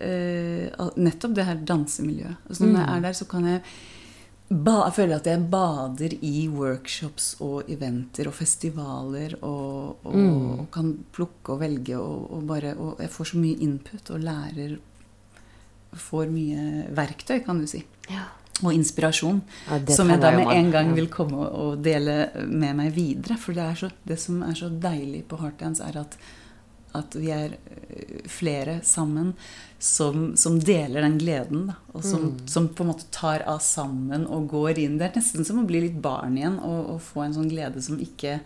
[0.00, 2.36] eh, nettopp det her dansemiljøet.
[2.48, 2.96] Altså når jeg Mm.
[2.96, 3.62] er der, så kan jeg
[4.50, 10.58] jeg føler at jeg bader i workshops og eventer og festivaler og, og, Mm.
[10.60, 14.20] og kan plukke og velge og, og bare Og jeg får så mye input og
[14.20, 14.78] lærer
[15.94, 17.84] Får mye verktøy, kan du si.
[18.10, 18.24] ja.
[18.62, 19.40] Og inspirasjon.
[19.70, 23.38] Ja, som jeg da med en gang vil komme og dele med meg videre.
[23.40, 26.18] For det, er så, det som er så deilig på Heartlands, er at
[26.96, 29.34] at vi er eh, flere sammen
[29.78, 31.66] som, som deler den gleden.
[31.70, 32.48] Da, og som, mm.
[32.50, 34.98] som, på en måte tar av sammen og går inn.
[35.00, 37.82] Det er nesten som å bli litt barn igjen og, og få en sånn glede
[37.84, 38.40] som ikke,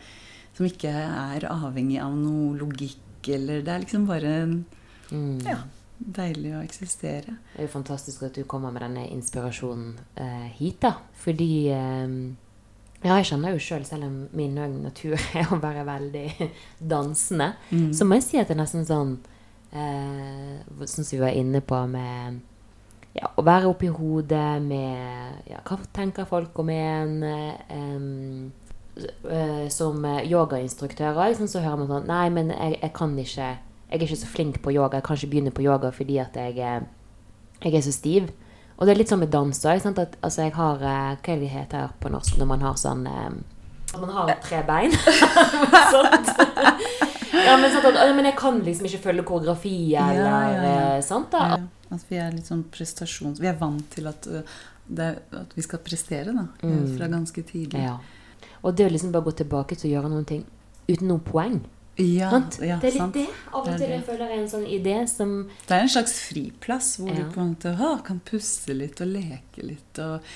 [0.57, 5.39] som ikke, er avhengig av noe logikk eller Det er liksom bare mm.
[5.49, 5.63] ja,
[5.97, 7.39] deilig å eksistere.
[7.55, 10.99] Det er jo fantastisk at du kommer med denne inspirasjonen eh, hit, da.
[11.23, 12.19] Fordi eh,
[13.05, 16.49] ja, jeg kjenner jo sjøl, selv, selv om min natur er å være veldig
[16.81, 17.93] dansende, mm.
[17.93, 19.15] så må jeg si at det er nesten sånn
[19.77, 22.41] eh, Sånn som vi var inne på med
[23.15, 27.15] ja, å være oppi hodet med ja, Hva tenker folk om en?
[28.95, 33.97] Eh, som yogainstruktør liksom, så hører man sånn Nei, men jeg, jeg, kan ikke Jeg
[33.97, 35.01] er ikke så flink på yoga.
[35.01, 36.59] Jeg kan ikke begynne på yoga fordi at jeg,
[37.63, 38.31] jeg er så stiv.
[38.77, 39.85] Og det er litt sånn med dans òg.
[39.87, 43.37] Altså, jeg har eh, Hva er det heter på norsk når man har sånn um,
[44.01, 44.95] Man har tre bein.
[45.95, 46.33] sånt.
[47.45, 50.73] ja, men, sånt at, men, jeg kan liksom ikke følge koreografi eller ja, ja.
[50.97, 51.61] Eh, sant da?
[51.95, 53.39] At vi er litt sånn prestasjons...
[53.43, 56.49] Vi er vant til at, det, at vi skal prestere, da.
[56.65, 56.97] Mm.
[56.97, 57.85] Fra ganske tidlig.
[58.65, 60.43] Og det å liksom bare gå tilbake til å gjøre noen ting
[60.89, 61.61] uten noe poeng.
[61.97, 63.15] Ja, ja, det er litt sant.
[63.15, 63.29] det.
[63.53, 66.97] Av og til jeg føler jeg en sånn idé som Det er en slags friplass
[66.99, 67.23] hvor ja.
[67.23, 70.01] du på en måte å, kan puste litt og leke litt.
[70.03, 70.27] Og,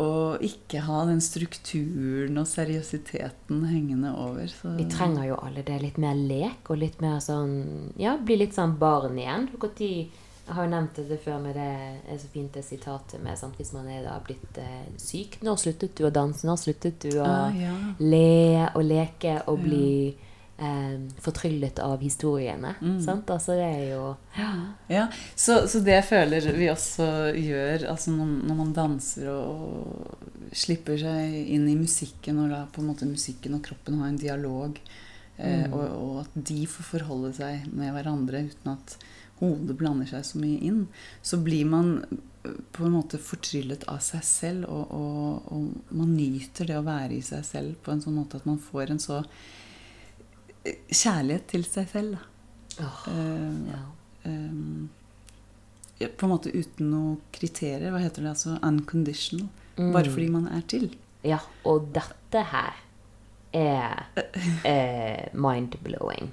[0.00, 4.48] og, ikke ha den strukturen og seriøsiteten hengende over.
[4.48, 4.72] Så.
[4.78, 5.76] Vi trenger jo alle det.
[5.84, 9.50] Litt mer lek og litt mer sånn Ja, bli litt sånn barn igjen.
[9.60, 11.68] Jeg har jo nevnt det før med det
[12.10, 15.36] er så fint det sitatet med sant, hvis man er da blitt eh, syk.
[15.46, 16.42] Når sluttet du å danse?
[16.48, 17.76] Når sluttet du å ah, ja.
[18.00, 20.16] le og leke og bli
[20.60, 22.74] eh, fortryllet av historiene.
[22.80, 23.02] Mm.
[23.04, 23.30] Sant?
[23.30, 24.50] Altså det er jo Ja.
[24.88, 30.16] ja så, så, det føler vi også gjør altså når, når, man danser og,
[30.52, 34.18] slipper seg inn i musikken, og da på en måte musikken og kroppen har en
[34.18, 34.80] dialog,
[35.36, 35.72] eh, mm.
[35.72, 38.96] og, og, at de får forholde seg med hverandre uten at
[39.40, 40.82] hodet blander seg så mye inn,
[41.22, 41.94] så blir man
[42.72, 47.18] på en måte fortryllet av seg selv, og, og, og man nyter det å være
[47.18, 49.22] i seg selv på en sånn måte at man får en så
[50.64, 52.16] kjærlighet til seg selv.
[52.80, 53.80] Oh, uh, ja.
[54.24, 54.88] um,
[56.00, 57.90] på en måte uten noe kriterier.
[57.92, 58.34] Hva heter det?
[58.34, 59.48] altså Unconditional.
[59.76, 59.92] Mm.
[59.92, 60.90] Bare fordi man er til.
[61.24, 62.78] Ja, og dette her
[63.52, 64.06] er
[64.64, 66.30] eh, mind-blowing,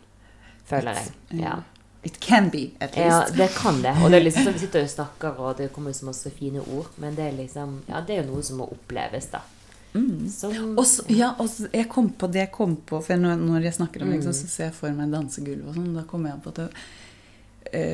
[0.68, 1.42] føler jeg.
[1.42, 1.56] Ja.
[2.04, 3.34] It can be, at least.
[3.34, 3.96] Ja, det kan det.
[4.04, 6.92] Og det er liksom Vi sitter og snakker, og det kommer så masse fine ord,
[6.98, 9.42] men det er liksom Ja, det er jo noe som må oppleves, da.
[9.98, 10.30] Mm.
[10.32, 14.06] Som, også, ja, og jeg kom på det jeg kom på For når, jeg snakker
[14.06, 15.94] om liksom, så ser jeg for meg dansegulv og sånn.
[15.98, 16.70] Da kommer jeg på at det,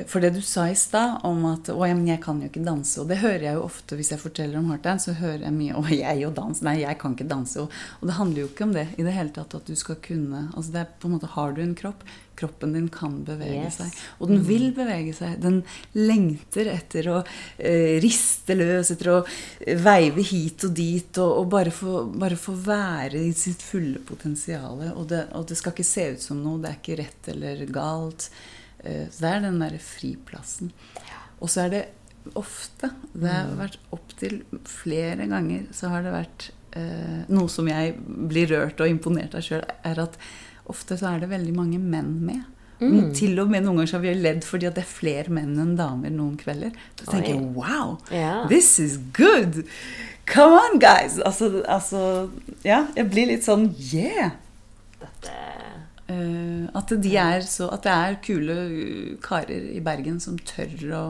[0.10, 2.64] For det du sa i stad om at Å, ja, men jeg kan jo ikke
[2.66, 3.00] danse.
[3.02, 5.10] Og det hører jeg jo ofte hvis jeg forteller om hardtdance.
[5.10, 6.64] Så hører jeg mye Å, jeg og dans.
[6.66, 7.64] Nei, jeg kan ikke danse.
[7.64, 9.56] Og, og, det handler jo ikke om det i det hele tatt.
[9.58, 12.04] At du skal kunne Altså det er på en måte Har du en kropp,
[12.36, 13.78] kroppen din kan bevege yes.
[13.80, 14.00] seg.
[14.20, 15.38] Og den vil bevege seg.
[15.44, 15.62] Den
[15.98, 17.20] lengter etter å
[17.58, 19.20] eh, riste løs, etter å
[19.84, 24.82] veive hit og dit, og, og bare, få, bare, få, være i sitt fulle potensial.
[24.94, 26.62] Og, og, det skal ikke se ut som noe.
[26.64, 28.30] Det er ikke rett eller galt.
[28.84, 30.72] Eh, så det er den derre friplassen.
[31.40, 31.84] Og så er det
[32.40, 33.58] ofte Det har mm.
[33.60, 36.46] vært opptil flere ganger så har det vært
[36.80, 40.16] eh, noe som jeg blir rørt og imponert av sjøl, er at
[40.72, 42.46] ofte så er det veldig mange menn med.
[42.80, 43.12] Mm.
[43.16, 45.54] Til og med noen ganger så har vi ledd fordi at det er flere menn
[45.62, 46.74] enn damer noen kvelder.
[47.00, 48.48] Da tenker jeg wow, yeah.
[48.52, 49.64] this is good!
[50.26, 51.20] Come on, guys!
[51.20, 52.30] Altså, altså,
[52.64, 54.38] Ja, jeg blir litt sånn yeah!
[55.02, 55.36] Dette...
[56.10, 58.56] Uh, at, de er så, at det er kule
[59.24, 61.08] karer i Bergen som tør å,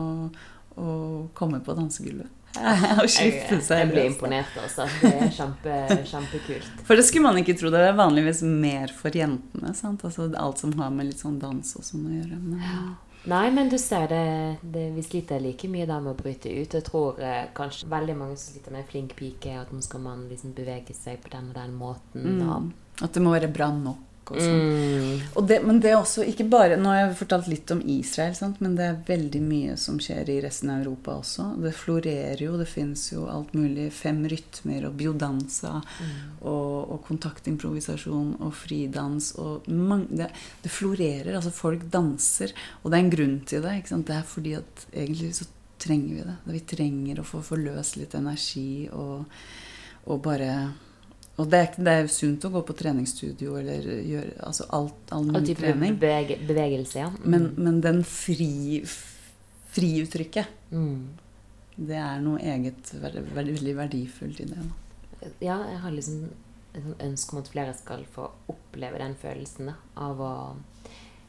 [0.78, 0.88] å
[1.34, 2.30] komme på dansegulvet.
[3.02, 4.86] og skifte seg Jeg blir imponert, altså.
[5.00, 5.78] Det er kjempe,
[6.12, 6.84] kjempekult.
[6.86, 7.72] For det skulle man ikke tro.
[7.74, 9.74] Det er vanligvis mer for jentene.
[9.74, 10.04] Sant?
[10.06, 12.38] Altså alt som har med litt sånn dans og sånn å gjøre.
[12.38, 12.94] Men.
[13.30, 14.24] Nei, men du ser det,
[14.60, 16.76] det, Vi sliter like mye der med å bryte ut.
[16.76, 20.26] Jeg tror eh, kanskje veldig mange som sliter med flink pike, at nå skal man
[20.30, 22.42] liksom bevege seg på den og den måten.
[22.44, 22.74] Mm.
[23.02, 24.60] At det må være bra nok og sånn.
[24.64, 25.22] Mm.
[25.36, 28.34] Og det, men det er også ikke bare Nå har jeg fortalt litt om Israel,
[28.38, 28.60] sant?
[28.64, 31.48] men det er veldig mye som skjer i resten av Europa også.
[31.62, 32.54] Det florerer jo.
[32.60, 33.90] Det fins jo alt mulig.
[33.94, 36.14] Fem rytmer og biodanza mm.
[36.40, 39.32] og, og, kontaktimprovisasjon og fridans.
[39.42, 40.30] Og mange, det,
[40.64, 41.34] det, florerer.
[41.34, 42.54] Altså folk danser.
[42.82, 43.76] Og det er en grunn til det.
[43.92, 45.48] Det er fordi at egentlig så
[45.84, 46.38] trenger vi det.
[46.54, 49.24] Vi trenger å få forløst litt energi og,
[50.08, 50.50] og bare
[51.34, 55.26] og det er, det er sunt å gå på treningsstudio eller gjøre altså alt, all
[55.26, 55.96] mulig trening.
[55.98, 57.08] Bevege, bevegelse, ja.
[57.10, 57.26] Mm.
[57.32, 58.84] Men, men, den fri,
[59.74, 61.00] friuttrykket, mm.
[61.90, 64.60] det er noe eget veldig, veldig verdifullt i det.
[64.62, 65.32] Da.
[65.42, 66.28] Ja, jeg har liksom
[66.74, 70.34] et ønske om at flere skal få oppleve den følelsen av å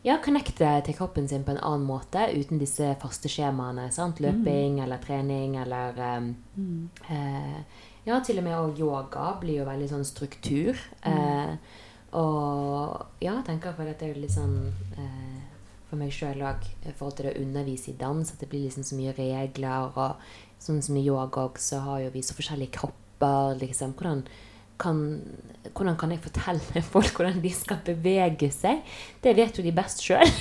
[0.06, 3.88] ja, connecte til kroppen sin på en annen måte uten disse faste skjemaene.
[3.94, 4.22] sant?
[4.22, 9.88] Løping eller trening eller um, eh, Ja, til og med og yoga blir jo veldig
[9.90, 10.78] sånn struktur.
[11.06, 11.56] Eh,
[12.16, 14.60] og ja, jeg tenker for dette er jo litt sånn
[14.96, 15.40] eh,
[15.90, 18.68] for meg sjøl òg i forhold til det å undervise i dans, at det blir
[18.68, 19.90] liksom så mye regler.
[19.90, 23.56] Og sånn som i yoga òg, så har jo vi så forskjellige kropper.
[23.62, 24.26] liksom, hvordan
[24.82, 24.98] kan,
[25.72, 28.82] hvordan kan jeg fortelle folk hvordan de skal bevege seg?
[29.24, 30.32] Det vet jo de best sjøl.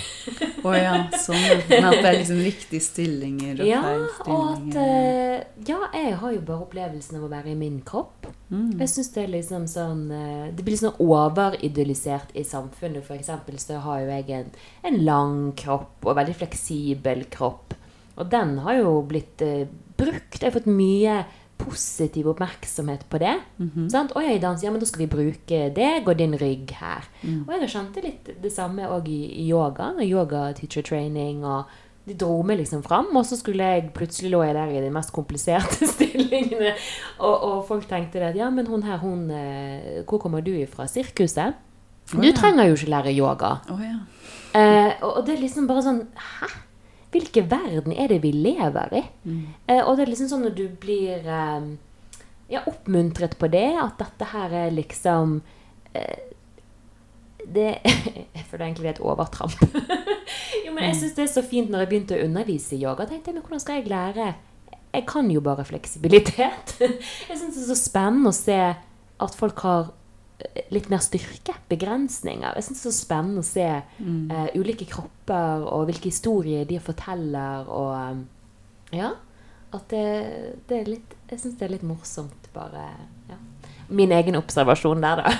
[0.65, 1.63] Å ja, sånn.
[1.71, 5.37] Men at det er liksom riktige stillinger og ja, feil og at eh,
[5.69, 8.29] Ja, jeg har jo bare opplevelsen av å være i min kropp.
[8.51, 8.75] Mm.
[8.83, 13.07] Jeg synes Det er liksom sånn eh, Det blir sånn overidyllisert i samfunnet.
[13.07, 14.53] For eksempel så har jo jeg en,
[14.91, 17.77] en lang kropp og veldig fleksibel kropp.
[18.15, 19.67] Og den har jo blitt eh,
[19.99, 20.41] brukt.
[20.41, 21.23] Jeg har fått mye
[21.59, 23.37] positiv oppmerksomhet på det.
[23.59, 23.89] Mhm.
[23.91, 24.13] Sant?
[24.13, 27.09] Og jeg danser, dans, ja, men da skal vi bruke deg og din rygg her.
[27.23, 27.45] Mm.
[27.47, 29.95] Og jeg skjønte skjønt litt det samme òg i, i yoga.
[29.95, 31.45] og Yoga teacher training.
[31.45, 31.65] og
[32.05, 34.91] de dro meg liksom fram, og så skulle jeg plutselig lå jeg der i de
[34.93, 36.75] mest kompliserte stillingene.
[37.19, 40.53] Og, og folk tenkte det at ja, men hun her, hun eh, Hvor kommer du
[40.53, 40.87] ifra?
[40.87, 41.57] Sirkuset?
[42.13, 42.35] Du ja.
[42.37, 43.55] trenger jo ikke lære yoga.
[43.73, 44.03] Oh, ja.
[44.55, 46.51] Eh, og det er liksom bare sånn Hæ?
[47.15, 49.03] Hvilken verden er det vi lever i?
[49.25, 49.43] Mm.
[49.71, 51.69] Eh, og det er liksom sånn når du blir eh,
[52.51, 55.39] ja, oppmuntret på det, at dette her er liksom
[55.95, 56.33] eh,
[57.45, 57.69] det,
[58.37, 59.63] Jeg føler egentlig det er et overtramp.
[60.65, 63.07] jo, men jeg syns det er så fint når jeg begynte å undervise i yoga.
[63.09, 64.33] tenkte jeg, men hvordan skal jeg lære?
[64.95, 66.77] Jeg kan jo bare fleksibilitet.
[67.29, 68.59] jeg syns det er så spennende å se
[69.25, 69.93] at folk har
[70.75, 72.57] litt mer styrke, begrensninger.
[72.59, 73.67] Jeg syns det er så spennende å se
[74.01, 74.31] Mm.
[74.31, 77.69] uh, ulike kropper og hvilke historier de forteller.
[77.71, 78.25] Og um,
[78.93, 79.13] ja,
[79.75, 80.05] at det,
[80.69, 82.85] det er litt Jeg syns det er litt morsomt, bare.
[83.31, 83.39] Ja.
[83.89, 85.33] Min egen observasjon der, da.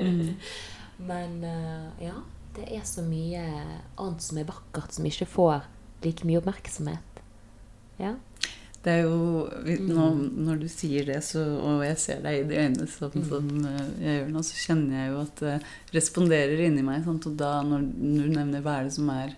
[0.00, 0.36] Mm.
[1.10, 2.16] Men uh, ja,
[2.56, 3.44] det er så mye
[3.98, 5.62] annet som er vakkert, som ikke får
[6.04, 7.22] like mye oppmerksomhet.
[8.00, 8.14] Ja.
[8.82, 9.88] Det er jo Mm.
[9.88, 10.04] nå,
[10.46, 13.28] Når du sier det, så, og jeg ser deg i de øynene sånn Mm.
[13.28, 15.62] som eh, jeg gjør nå, så kjenner jeg jo at det
[15.92, 17.04] responderer inni meg.
[17.04, 17.26] Sant?
[17.26, 19.34] Og da, når du nevner hva er det som er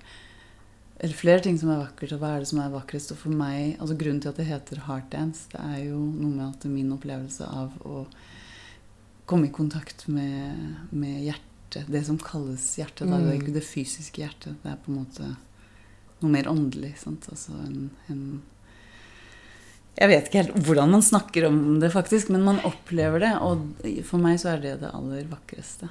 [1.01, 3.11] Eller flere ting som er vakkert, og hva er det som er vakrest.
[3.11, 6.31] Og for meg, altså Grunnen til at det heter Heart Dance, det er jo noe
[6.31, 8.07] med at min opplevelse av å
[9.27, 13.43] komme i kontakt med, med hjertet, det som kalles hjertet, da, det er Mm.
[13.43, 14.55] ikke det fysiske hjertet.
[14.63, 15.37] Det er på en måte
[16.23, 16.97] noe mer åndelig.
[16.99, 17.27] Sant?
[17.33, 18.43] Altså en, en
[19.93, 23.33] jeg vet ikke helt hvordan man snakker om det, faktisk, men man opplever det.
[23.45, 25.91] Og for meg så er det det aller vakreste.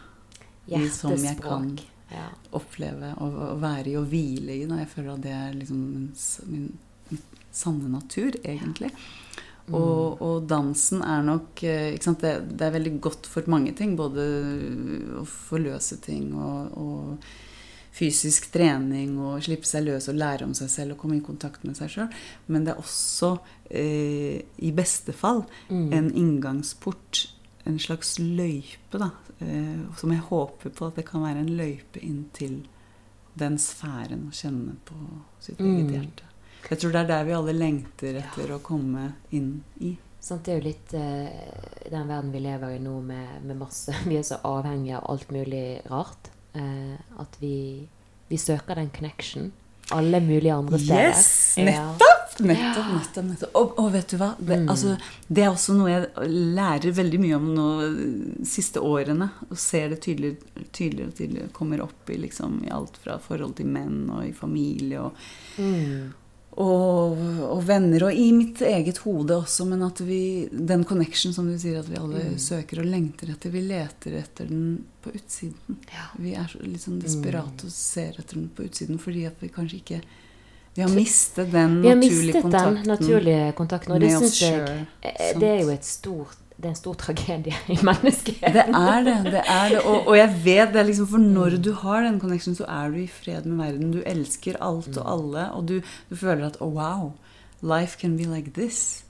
[0.70, 1.18] Hjertespråk.
[1.18, 1.68] som jeg kan.
[2.12, 2.28] Ja.
[2.58, 4.66] Oppleve og, og være i og hvile i.
[4.70, 4.82] Da.
[4.82, 6.66] Jeg føler at det er liksom min,
[7.12, 8.90] min, sanne natur, egentlig.
[9.68, 9.78] Mm.
[9.78, 12.26] Og, og dansen er nok eh, sant?
[12.26, 13.94] Det, det er veldig godt for mange ting.
[14.00, 14.26] Både
[15.22, 17.32] å forløse ting og, og
[17.92, 21.64] fysisk trening og slippe seg løs og lære om seg selv og komme i kontakt
[21.68, 22.10] med seg sjøl.
[22.48, 23.34] Men det er også,
[23.70, 25.94] eh, i beste fall, Mm.
[25.94, 27.28] en inngangsport,
[27.66, 29.12] en slags løype, da.
[29.42, 32.64] Eh, som jeg håper på at det kan være en løype inn til
[33.38, 34.96] den sfæren å kjenne på
[35.40, 35.92] sitt eget Mm.
[35.92, 36.24] hjerte.
[36.70, 39.98] Jeg tror det er der vi alle lengter etter å komme inn i.
[40.22, 43.92] Sånn, det er jo litt eh, den verden vi lever i nå med, med masse
[44.08, 46.30] Vi er så avhengige av alt mulig rart.
[46.56, 47.88] Eh, at vi,
[48.30, 49.52] vi søker den connection
[49.92, 51.10] alle mulige andre steder.
[51.10, 51.58] Yes!
[51.58, 51.66] Ja.
[51.66, 52.38] Nettopp!
[52.40, 53.56] Nettopp, nettopp, nettopp.
[53.60, 54.30] Og, og vet du hva?
[54.40, 54.70] Det, Mm.
[54.72, 54.94] altså,
[55.28, 57.66] det er også noe jeg lærer veldig mye om nå
[57.98, 59.28] de siste årene.
[59.50, 61.52] Og ser det tydeligere, tydeligere og tydeligere.
[61.58, 65.12] Kommer opp i, liksom, i alt fra forhold til menn og i familie og,
[65.60, 66.14] Mm.
[66.58, 68.04] Og, og venner.
[68.10, 69.66] Og i mitt eget hode også.
[69.70, 72.38] Men at vi Den connection som du sier at vi alle Mm.
[72.38, 73.50] søker og lengter etter.
[73.52, 75.78] Vi leter etter den på utsiden.
[75.94, 76.10] Ja.
[76.20, 77.66] Vi er litt sånn desperate Mm.
[77.66, 80.02] og ser etter den på utsiden fordi at vi kanskje ikke
[80.76, 84.16] Vi har mistet den Vi har naturlige mistet den kontakten naturlige kontakten, og det med
[84.22, 87.78] oss syns jeg eh, Det er jo et stort det er en stor tragedie i
[87.82, 88.54] menneskeheten.
[88.54, 89.18] Det er det.
[89.34, 89.82] det er det.
[89.82, 93.00] Og, og jeg vet det, liksom, for når du har den connectionen, så er du
[93.02, 93.94] i fred med verden.
[93.96, 97.12] Du elsker alt og alle, og du, du føler at oh, wow,
[97.62, 99.01] life can be like this.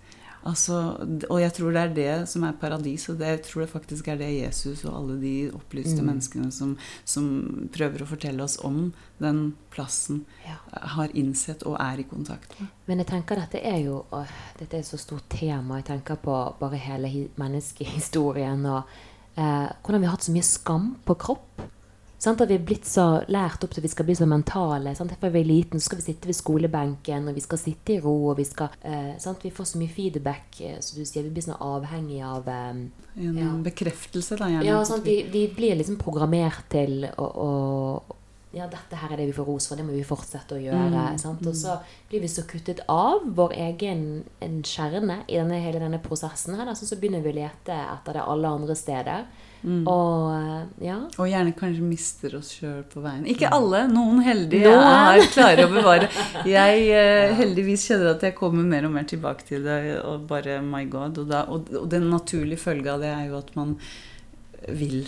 [0.44, 0.98] Altså,
[1.30, 4.08] og jeg tror det er det som er paradis, og det, jeg tror det faktisk
[4.08, 6.06] er det Jesus og alle de opplyste Mm.
[6.08, 10.56] menneskene som, som prøver å fortelle oss om den plassen, Ja.
[10.96, 12.70] har innsett og er i kontakt med.
[12.88, 14.26] Men jeg tenker dette er jo å,
[14.58, 15.76] Dette er et så stort tema.
[15.78, 18.84] Jeg tenker på bare hele menneskehistorien og
[19.38, 21.62] eh, hvordan vi har hatt så mye skam på kropp.
[22.22, 22.42] Sant?
[22.44, 24.94] At vi er blitt så lært opp til vi skal bli så mentale.
[24.98, 25.12] Sant?
[25.18, 28.14] er vi liten så skal vi sitte ved skolebenken, og vi skal sitte i ro.
[28.30, 29.16] og Vi skal, eh?
[29.42, 31.24] Vi får så mye feedback, så du sier.
[31.26, 32.70] Vi blir sånn avhengig av eh,
[33.18, 33.50] En Ja.
[33.66, 34.66] bekreftelse, da, gjerne.
[34.66, 35.04] Ja, sant?
[35.04, 38.02] vi- Vi, vi blir liksom programmert til å, å
[38.52, 40.90] ja, dette her er det vi får ros for, det må vi fortsette å gjøre.
[40.92, 41.46] Mm, sant?
[41.48, 41.78] Og så
[42.12, 44.02] blir vi så kuttet av vår egen
[44.44, 46.58] en kjerne i denne, hele denne prosessen.
[46.60, 49.24] her, Så, så begynner vi å lete etter det alle andre steder.
[49.64, 49.86] Mm.
[49.88, 50.98] Og, ja.
[51.16, 53.24] og gjerne kanskje mister oss sjøl på veien.
[53.32, 53.86] Ikke alle.
[53.88, 56.10] Noen heldige er klare å bevare.
[56.50, 59.78] Jeg eh, heldigvis kjenner at jeg kommer mer og mer tilbake til det.
[60.02, 61.22] Og bare my god.
[61.24, 63.78] Og, da, og, og den naturlige følge av det er jo at man
[64.68, 65.06] vil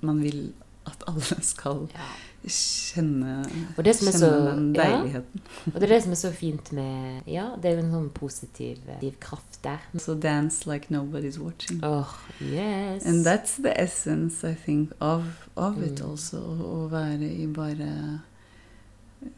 [0.00, 0.54] Man vil
[0.88, 2.08] at alle skal ja
[2.48, 3.42] kjenne,
[3.76, 5.42] kjenne så, den deiligheten.
[5.44, 5.72] Ja.
[5.72, 8.08] Og det er det som er så fint med Ja, det er jo en sånn
[8.16, 8.88] positiv
[9.20, 9.84] kraft der.
[9.98, 11.84] So dance like nobody's watching.
[11.84, 12.08] Oh,
[12.40, 13.04] yes.
[13.04, 15.84] And that's the essence, I think, of, of mm.
[15.84, 16.40] it also.
[16.40, 17.92] Å være i bare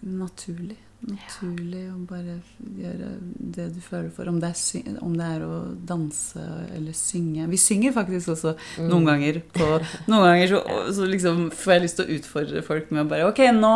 [0.02, 2.38] naturlig naturlig å bare
[2.78, 3.10] gjøre
[3.56, 4.30] det du føler for.
[4.30, 5.60] Om det, er, om det er, å
[5.92, 6.42] danse
[6.76, 7.46] eller synge.
[7.50, 8.90] Vi synger faktisk også mm.
[8.90, 9.40] noen ganger.
[9.54, 9.70] På,
[10.10, 10.60] noen ganger så,
[10.98, 13.72] så liksom får jeg lyst til å utfordre folk med å bare Ok, nå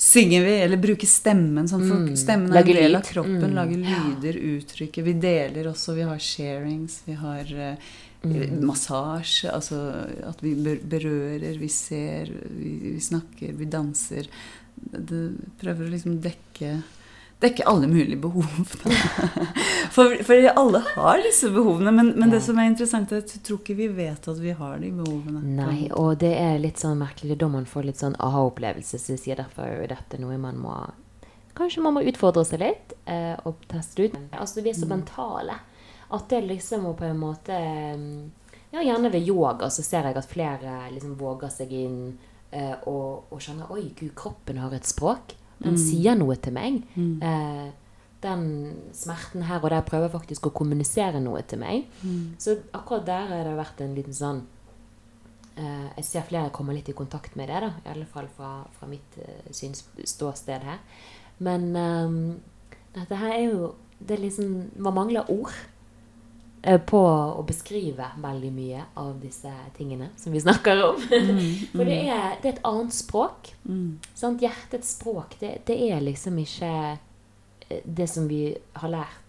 [0.00, 1.66] synger vi, eller bruker stemmen.
[1.68, 2.14] Sånn, for mm.
[2.18, 3.42] Stemmen er en del av kroppen.
[3.42, 3.56] Mm.
[3.58, 5.04] Lager lyder, uttrykker.
[5.10, 5.98] Vi deler også.
[5.98, 7.02] Vi har sharings.
[7.08, 8.66] Vi har uh, Mm.
[8.68, 9.78] massasje, altså
[10.28, 10.52] at vi
[10.84, 14.28] berører, vi ser, vi, vi snakker, vi danser
[14.80, 15.26] det
[15.60, 16.80] prøver å liksom dekke
[17.40, 18.44] dekke alle mulige behov.
[19.94, 21.92] for, for, alle har disse behovene.
[21.92, 22.34] Men, men ja.
[22.34, 24.90] det som er interessant, er at jeg tror ikke vi vet at vi har de
[24.98, 25.40] behovene.
[25.56, 27.38] Nei, og det er litt sånn merkelig.
[27.40, 29.00] Da man får litt sånn aha-opplevelse.
[29.00, 30.76] Så jeg sier derfor er dette noe man må
[31.56, 34.14] Kanskje man må utfordre seg litt eh, og teste ut.
[34.30, 34.92] Altså Vi er så mm.
[34.94, 35.56] mentale
[36.10, 37.56] at det liksom må på en måte
[38.70, 41.98] Ja, gjerne ved yoga så ser jeg at flere liksom våger seg inn
[42.52, 45.36] eh, og, og, skjønner Oi, gud, kroppen har et språk.
[45.60, 45.82] Den mm.
[45.82, 46.80] sier noe til meg.
[46.96, 47.20] Mm.
[47.22, 47.68] Eh,
[48.20, 48.46] den
[48.92, 51.86] smerten her og der prøver faktisk å kommunisere noe til meg.
[52.02, 52.36] Mm.
[52.40, 54.42] Så akkurat der har det vært en liten sånn
[55.56, 57.72] eh, Jeg ser flere kommer litt i kontakt med det, da.
[57.84, 59.52] I alle fall fra, fra mitt uh,
[60.04, 60.80] ståsted her.
[61.40, 62.18] Men um,
[62.92, 65.54] dette her er jo Det er liksom Man mangler ord.
[66.62, 70.98] Eh, på å beskrive veldig mye av disse tingene som vi snakker om.
[71.08, 71.54] Mm, mm.
[71.72, 73.54] For det er, det er, et annet språk.
[73.64, 73.96] Mm.
[74.42, 76.72] Hjertets språk, det, det, er liksom ikke
[77.70, 78.42] eh, det som vi
[78.76, 79.24] har lært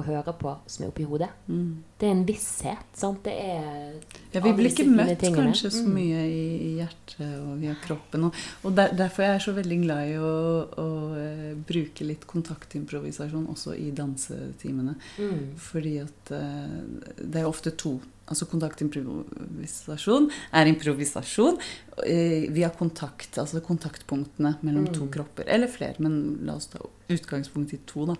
[0.00, 1.30] å høre på som er oppi hodet.
[1.48, 1.82] Mm.
[2.00, 2.86] Det er en visshet.
[2.96, 3.22] sant?
[3.24, 3.96] Det er
[4.32, 5.50] Ja, vi blir ikke møtt tingene.
[5.50, 5.90] kanskje så mm.
[5.94, 8.28] mye i, i, hjertet og via kroppen.
[8.28, 10.36] Og, og der, derfor er jeg så veldig glad i å,
[10.80, 10.86] å
[11.16, 14.96] uh, bruke litt kontaktimprovisasjon også i dansetimene.
[15.18, 15.42] Mm.
[15.60, 16.78] Fordi at uh,
[17.20, 17.98] det er ofte to.
[18.30, 23.36] Altså kontaktimprovisasjon er improvisasjon uh, via kontakt.
[23.42, 25.12] Altså kontaktpunktene mellom to mm.
[25.18, 25.50] kropper.
[25.50, 26.80] Eller flere, men la oss ta
[27.10, 28.16] utgangspunkt i to, da.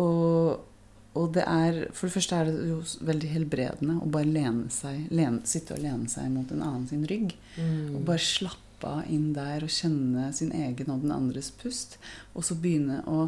[0.00, 0.69] Og
[1.18, 5.08] og det er, for det første er det jo veldig helbredende å bare lene seg,
[5.10, 7.34] lene, sitte og lene seg mot en annen sin rygg.
[7.56, 7.96] Mm.
[7.96, 11.98] Og bare slappe av inn der og kjenne sin egen og den andres pust.
[12.30, 13.26] Og så begynne å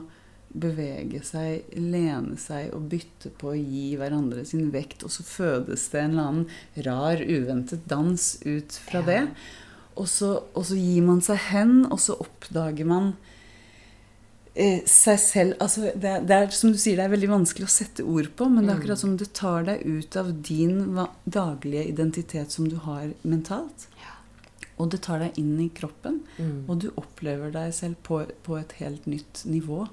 [0.52, 5.02] bevege seg, lene seg og bytte på å gi hverandre sin vekt.
[5.02, 9.08] Og så fødes det en eller annen rar, uventet dans ut fra ja.
[9.10, 9.20] det.
[9.98, 13.14] Og så, og så gir man seg hen, og så oppdager man
[14.52, 18.04] seg selv altså det, det, er som du sier, det er veldig vanskelig å sette
[18.04, 19.02] ord på, men det er akkurat mm.
[19.02, 23.86] som det tar deg ut av din daglige identitet som du har mentalt.
[24.80, 26.64] Og det tar deg inn i kroppen, mm.
[26.66, 29.86] og du opplever deg selv på, på, et helt nytt nivå.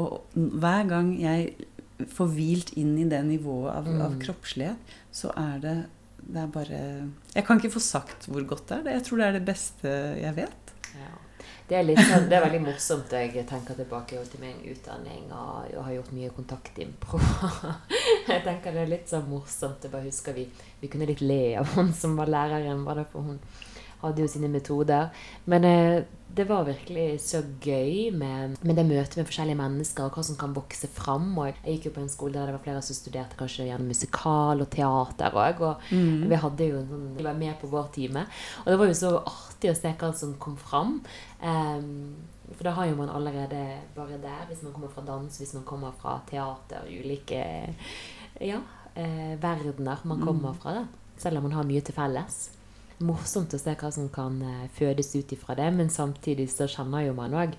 [0.00, 1.52] Og hver gang jeg
[2.10, 4.00] får hvilt inn i det nivået av, mm.
[4.06, 5.76] av kroppslighet, så er det
[6.24, 6.78] det er bare
[7.34, 8.94] Jeg kan ikke få sagt hvor godt det er.
[8.96, 10.72] Jeg tror det er det beste jeg vet.
[11.68, 13.12] Det er, sånn, det er, veldig morsomt.
[13.16, 17.20] Jeg tenker tilbake til min utdanning og, og har gjort mye kontaktimpro.
[18.32, 19.86] jeg tenker det er litt sånn morsomt.
[19.86, 20.44] Jeg bare husker vi,
[20.82, 22.84] vi kunne litt le av hun som var læreren.
[22.84, 23.40] Bare for hun
[24.04, 25.10] hadde jo sine metoder.
[25.50, 30.16] Men eh, det var virkelig så gøy med, med, det møtet med forskjellige mennesker, og
[30.16, 31.28] hva som kan vokse fram.
[31.38, 33.90] Og jeg gikk jo på en skole der det var flere som studerte kanskje gjennom
[33.92, 35.62] musikal og teater òg.
[35.62, 36.24] Og mm.
[36.30, 38.24] vi hadde jo sånn, vi var med på vår time.
[38.64, 40.96] Og det var jo så artig å se hva som kom fram.
[41.44, 41.86] Um,
[42.50, 43.62] for da har jo man allerede
[43.94, 47.44] bare der, hvis man kommer fra dans, hvis man kommer fra teater, ulike
[48.42, 48.58] ja,
[48.98, 50.60] eh, verdener man kommer mm.
[50.60, 50.80] fra.
[50.80, 50.84] da.
[51.16, 52.42] Selv om man har mye til felles
[53.02, 57.08] morsomt å se hva som kan eh, fødes ut ifra det, men samtidig så kjenner
[57.08, 57.56] jo man òg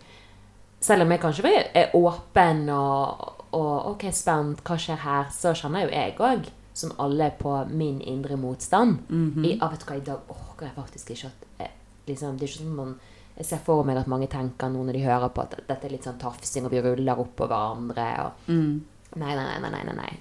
[0.86, 5.88] Selv om jeg kanskje er åpen og, og ok, spent, hva skjer her, så kjenner
[5.88, 9.00] jo jeg òg, som alle, på min indre motstand.
[9.10, 9.46] Mm -hmm.
[9.46, 11.72] I, ah, vet du hva, I dag orker jeg faktisk ikke at jeg,
[12.08, 12.96] liksom, Det er ikke sånn man
[13.38, 15.92] jeg ser for meg at mange tenker nå når de hører på at dette er
[15.92, 18.08] litt sånn tafsing, og vi ruller oppå hverandre.
[18.26, 18.84] Og, mm.
[19.16, 19.72] Nei, nei, nei.
[19.72, 20.12] nei, nei, nei.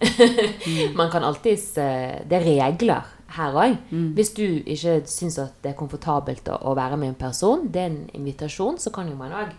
[0.98, 3.76] Man kan alltids eh, Det er regler her òg.
[3.90, 4.08] Mm.
[4.16, 7.80] Hvis du ikke syns at det er komfortabelt å, å være med en person, det
[7.82, 9.54] er en invitasjon, så kan jo man òg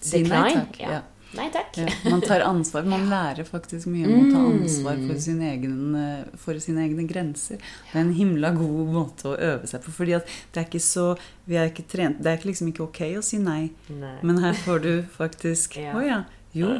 [0.00, 0.74] Si nei takk.
[0.82, 0.90] Ja.
[0.98, 1.02] Ja.
[1.36, 1.74] Nei takk.
[1.80, 2.84] Ja, man tar ansvar.
[2.86, 4.60] Man lærer faktisk mye om å ta Mm.
[4.60, 7.56] ansvar for, sin egen, eh, for sine egne grenser.
[7.58, 9.90] Det er en himla god måte å øve seg på.
[9.96, 10.12] fordi
[10.52, 11.06] det er ikke så
[11.48, 13.70] Vi er ikke trent Det er liksom ikke ok å si nei.
[13.90, 14.14] Nei.
[14.22, 15.96] Men her får du faktisk Ja.
[15.96, 16.20] oh ja.
[16.54, 16.76] Jo.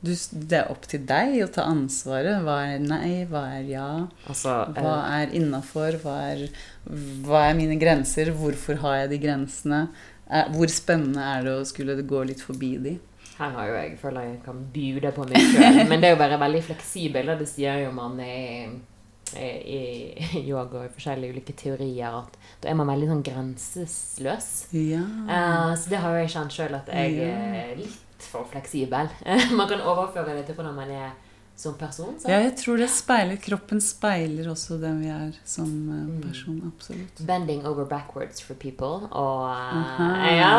[0.00, 2.38] Du, det er opp til deg å ta ansvaret.
[2.46, 3.24] Hva er nei?
[3.26, 3.86] Hva er ja?
[4.30, 5.96] Altså, eh, Hva er innafor?
[6.04, 6.14] Hva,
[7.26, 8.30] hva er mine grenser?
[8.38, 9.80] Hvorfor har jeg de grensene?
[10.30, 12.94] Er- Hvor spennende er det å skulle gå litt forbi de?
[13.38, 15.82] Her har jo jeg føler jeg kan bude på meg sjøl.
[15.90, 17.34] Men det jo bare veldig fleksibel.
[17.38, 18.78] Det sier jo man i,
[19.38, 24.50] i, i yoga og i forskjellige ulike teorier at da er man veldig sånn grenseløs.
[24.74, 25.02] Ja.
[25.26, 27.32] Eh, så det har jo jeg kjent sjøl at jeg Ja.
[27.66, 29.08] er litt for fleksibel.
[29.58, 31.10] man kan overføre det til hvordan man er
[31.58, 32.14] som person.
[32.20, 32.30] sant?
[32.30, 36.60] Ja, jeg tror det speiler Kroppen speiler også den vi er som eh, person.
[36.68, 37.22] Absolutt.
[37.26, 39.08] Bending over backwards for people.
[39.10, 40.52] Og uh, ja.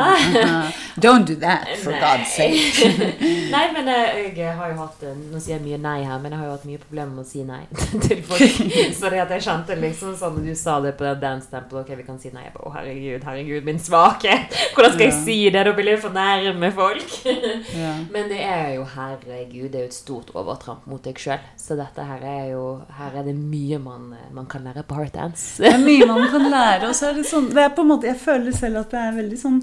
[1.00, 2.02] Don't do that, for Nei.
[2.04, 2.90] God's sake.
[3.56, 6.42] nei, men eh, jeg har jo hatt Nå sier jeg mye nei her, men jeg
[6.42, 7.62] har jo hatt mye problemer med å si nei
[8.06, 8.60] til folk.
[9.00, 11.94] Så det at jeg kjente liksom sånn du sa det på den dance temple Ok,
[11.96, 12.44] vi kan si nei.
[12.50, 14.52] Jeg bare, Å, herregud, herregud, min svakhet.
[14.76, 15.64] Hvordan skal jeg si det?
[15.64, 17.08] Da blir jeg for nærme folk.
[17.24, 17.96] Ja.
[18.12, 21.46] Men det er jo, herregud, det er jo et stort overtramp mot deg sjøl.
[21.60, 22.64] Så dette her er jo
[22.98, 25.62] Her er det mye man, man kan lære på heartdance.
[25.62, 26.90] Det er mye man kan lære.
[26.90, 29.06] Og så er det sånn det er på en måte, Jeg føler selv at det
[29.06, 29.62] er veldig sånn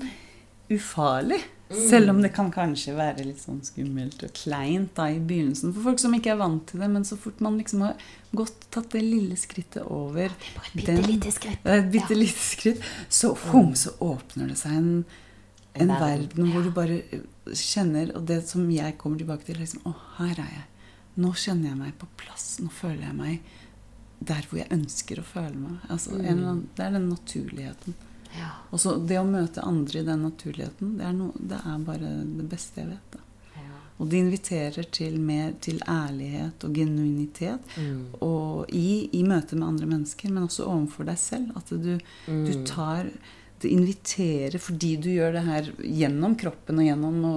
[0.72, 1.42] ufarlig.
[1.68, 5.88] Selv om det kan kanskje være litt sånn skummelt og kleint da i begynnelsen for
[5.88, 6.88] folk som ikke er vant til det.
[6.92, 8.04] Men så fort man liksom har
[8.38, 11.66] gått, tatt det lille skrittet over Bare et bitte lite skritt.
[12.14, 12.84] Lite skritt.
[13.08, 14.92] Så, hum, så åpner det seg en,
[15.74, 16.68] En en verden, verden hvor ja.
[16.68, 17.00] du bare
[17.52, 20.64] kjenner Og det som jeg kommer tilbake til, liksom Å, her er jeg.
[21.16, 22.58] Nå kjenner jeg meg på plass.
[22.60, 23.52] Nå føler jeg meg
[24.26, 25.78] der hvor jeg ønsker å føle meg.
[25.92, 27.94] Altså, annen, det er den naturligheten.
[28.36, 28.50] Ja.
[28.72, 32.10] Og så det å møte andre i den naturligheten, det er, no, det er bare
[32.36, 33.18] det beste jeg vet.
[33.56, 33.78] Ja.
[33.98, 38.02] Og det inviterer til mer til ærlighet og genuinitet Mm.
[38.20, 41.52] og i, i møte med andre mennesker, men også overfor deg selv.
[41.56, 41.96] At du,
[42.26, 42.64] du Mm.
[42.66, 43.08] tar
[43.66, 47.34] Det inviterer fordi du gjør det her gjennom kroppen og gjennom å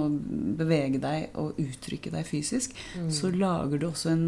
[0.60, 3.10] bevege deg og uttrykke deg fysisk, Mm.
[3.10, 4.26] så lager du også en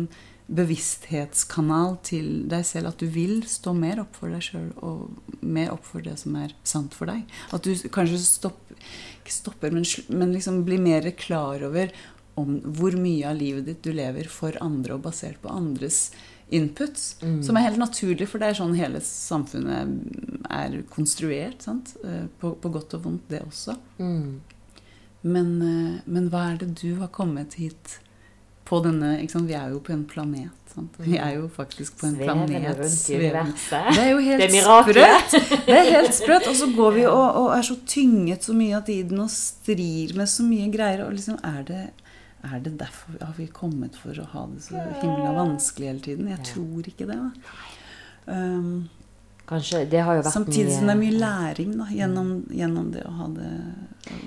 [0.53, 2.91] bevissthetskanal til deg selv.
[2.93, 6.37] At du vil stå mer opp for deg sjøl og mer opp for det som
[6.41, 7.23] er sant for deg.
[7.55, 8.77] At du kanskje stopper,
[9.23, 11.93] ikke stopper, men, men liksom blir mer klar over
[12.41, 16.07] om hvor mye av livet ditt du lever for andre og basert på andres
[16.53, 17.17] inputs.
[17.23, 17.41] Mm.
[17.47, 21.63] Som er helt naturlig, for det er sånn hele samfunnet er konstruert.
[21.65, 21.95] Sant?
[22.05, 23.77] Eh, På, på godt og vondt, det også.
[23.99, 24.41] Mm.
[25.23, 27.99] Men, eh, men hva er det du har kommet hit
[28.69, 29.49] på denne sant?
[29.49, 30.51] Vi er jo på en planet.
[30.73, 30.95] Sant?
[31.05, 32.85] Vi er jo faktisk på en Sveven planet.
[32.91, 33.55] svevende.
[33.93, 35.67] Det er jo helt Det er sprøtt.
[35.67, 36.47] Det er helt sprøtt.
[36.49, 40.15] Og så går vi og, og er så tynget så mye av tiden og strir
[40.17, 41.05] med så mye greier.
[41.07, 41.83] Og liksom er det,
[42.45, 46.29] er det derfor har vi kommet for å ha det så himla vanskelig hele tiden?
[46.33, 47.19] Jeg tror ikke det.
[48.27, 48.89] Um,
[49.49, 53.03] Kanskje Det har jo vært samtidig som det er mye læring da, gjennom, gjennom det
[53.09, 53.49] å ha det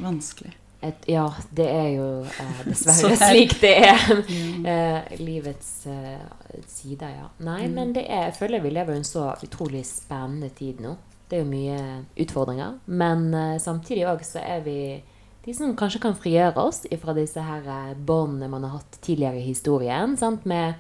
[0.04, 0.52] vanskelig.
[0.84, 4.04] et, Ja, det er jo eh, dessverre er- slik det er.
[4.28, 4.66] Mm.
[4.74, 6.20] Eh, livets eh,
[6.68, 7.30] sider, ja.
[7.40, 7.74] Nei, Mm.
[7.80, 10.98] men det er, jeg føler vi lever i en så utrolig spennende tid nå.
[11.30, 11.80] Det er jo mye
[12.22, 12.76] utfordringer.
[12.86, 14.78] Men eh, samtidig òg så er vi
[15.46, 19.38] de som kanskje kan frigjøre oss fra disse her eh, båndene man har hatt tidligere
[19.42, 20.18] i historien.
[20.18, 20.46] Sant?
[20.46, 20.74] Med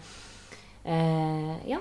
[0.85, 1.79] eh, Ja.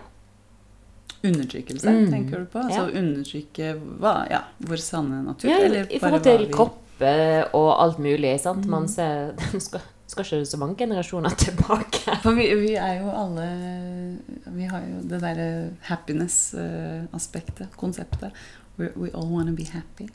[1.24, 2.10] Undertrykkelse, Mm.
[2.12, 2.58] tenker du på?
[2.60, 5.48] Altså undertrykke hva, ja, vår sanne natur?
[5.48, 8.38] ja eller I forhold til vi- kropp eh, og alt mulig.
[8.40, 8.66] Sant?
[8.66, 8.88] Man Mm.
[8.88, 12.18] ser skal, skal ikke så mange generasjoner tilbake.
[12.22, 14.18] For vi, vi er jo alle
[14.52, 18.30] Vi har jo det derre happiness-aspektet, konseptet.
[18.76, 20.08] We, we all want to be happy.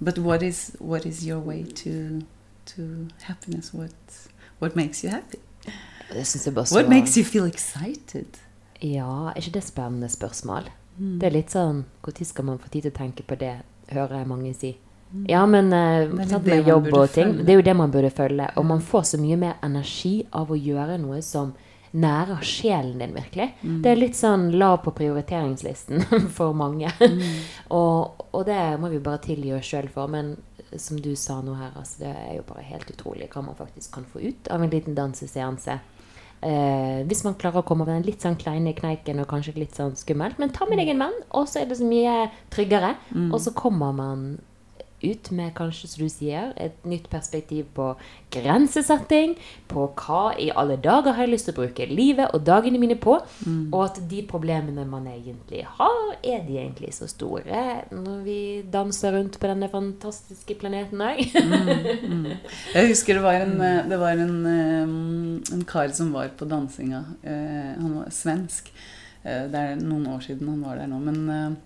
[0.00, 2.22] But what is, what is your way to,
[2.74, 3.74] to happiness?
[3.74, 3.90] What,
[4.60, 5.38] what makes you happy?
[6.12, 8.38] Det synes jeg bare så What makes you feel excited?
[8.80, 10.70] Ja, er ikke det spennende spørsmål?
[10.98, 11.18] Mm.
[11.20, 13.58] Det er litt sånn Når skal man få tid til å tenke på det,
[13.92, 14.76] hører jeg mange si.
[15.28, 16.08] Ja, men eh.
[16.10, 17.44] Det er sant, med jobb og ting, følge.
[17.44, 18.48] det er jo det man burde følge.
[18.56, 21.54] Og man får så mye mer energi av å gjøre noe som
[21.92, 23.48] nærer sjelen din, virkelig.
[23.62, 23.80] Mm.
[23.84, 26.04] Det er litt sånn lav på prioriteringslisten
[26.36, 26.90] for mange.
[27.00, 27.22] Mm.
[27.78, 30.10] og, og det må vi bare tilgi oss sjøl for.
[30.12, 30.34] Men
[30.76, 33.94] som du sa nå her, altså, det er jo bare helt utrolig hva man faktisk
[33.96, 35.78] kan få ut av en liten danseseanse.
[36.38, 39.78] Eh, hvis man klarer å komme over den litt sånn kleine kneiken og kanskje litt
[39.78, 40.38] sånn skummelt.
[40.38, 42.94] Men ta med deg en venn, og så er det så mye tryggere.
[43.14, 43.32] Mm.
[43.32, 44.28] Og så kommer man
[45.02, 47.92] ut med kanskje, som du sier, et nytt perspektiv på
[48.34, 49.36] grensesetting,
[49.70, 52.96] på hva i alle dager har jeg lyst til å bruke livet og dagene mine
[52.98, 53.72] på, Mm.
[53.72, 59.12] og at de problemene man egentlig har, er de egentlig så store når vi danser
[59.12, 61.22] rundt på denne fantastiske planeten òg?
[62.74, 66.48] Jeg husker det var en, eh, det var en, eh, en kar som var på
[66.48, 67.04] dansinga.
[67.22, 68.70] Eh, Han var svensk.
[69.22, 70.98] Det er noen år siden han var der nå.
[71.02, 71.56] Men,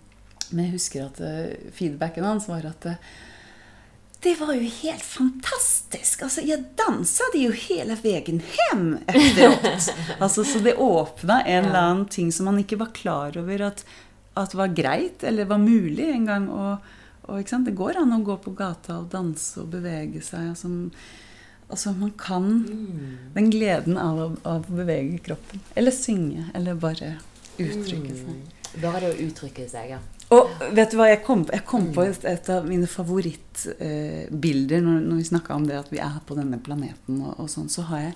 [0.53, 3.13] men jeg husker at uh, feedbacken hans var at uh,
[4.23, 6.23] det var jo helt fantastisk!
[6.23, 9.89] Altså, jeg dansa det jo hele veien hjem efteråt.
[10.23, 13.83] altså, så det åpna en eller annen ting som man ikke var klar over at,
[14.39, 16.47] at var greit, eller var mulig en gang.
[16.55, 16.87] Og,
[17.27, 17.51] og?
[17.67, 20.53] Det går an å gå på gata og danse og bevege seg.
[20.53, 20.71] Altså,
[21.67, 22.49] altså man kan
[23.35, 25.67] den gleden av, å- av å bevege kroppen.
[25.75, 26.47] Eller synge.
[26.55, 27.17] Eller bare
[27.59, 28.59] uttrykke seg.
[28.79, 29.99] Bare det å uttrykke seg, ja.
[30.33, 35.01] Og vet du hva, jeg kom, jeg kom på et, et av mine favorittbilder når,
[35.05, 37.83] når vi snakka om det at vi er på denne planeten og, og sånn, så
[37.91, 38.15] har jeg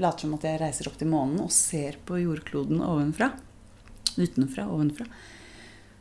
[0.00, 3.28] later som at jeg reiser opp til månen og ser på jordkloden ovenfra,
[4.16, 5.06] utenfra, ovenfra,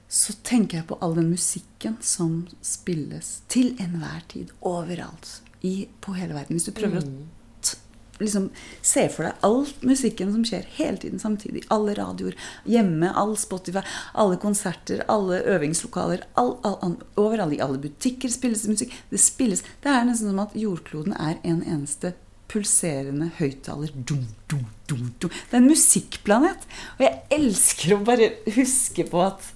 [0.08, 6.16] så tenker jeg på all den musikken som spilles til enhver tid, overalt, i, på
[6.18, 6.58] hele verden.
[6.58, 7.76] Hvis du prøver å t
[8.18, 8.48] liksom
[8.82, 11.62] se for deg all musikken som skjer hele tiden samtidig.
[11.74, 13.84] Alle radioer, hjemme, all Spotify,
[14.18, 16.26] alle konserter, alle øvingslokaler.
[16.40, 18.96] All, all, all, overalt i alle butikker spilles musikk.
[19.12, 22.16] Det spilles Det er nesten som at jordkloden er en eneste
[22.48, 23.94] pulserende høyttaler.
[24.08, 26.68] Det er en musikkplanet.
[26.98, 29.52] Og jeg elsker å bare huske på at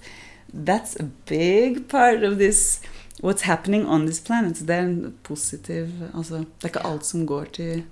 [0.52, 2.82] That's a big part of this
[3.22, 4.58] What's happening on this planet.
[4.58, 7.84] Så det er en positiv altså, Det er ikke alt som går til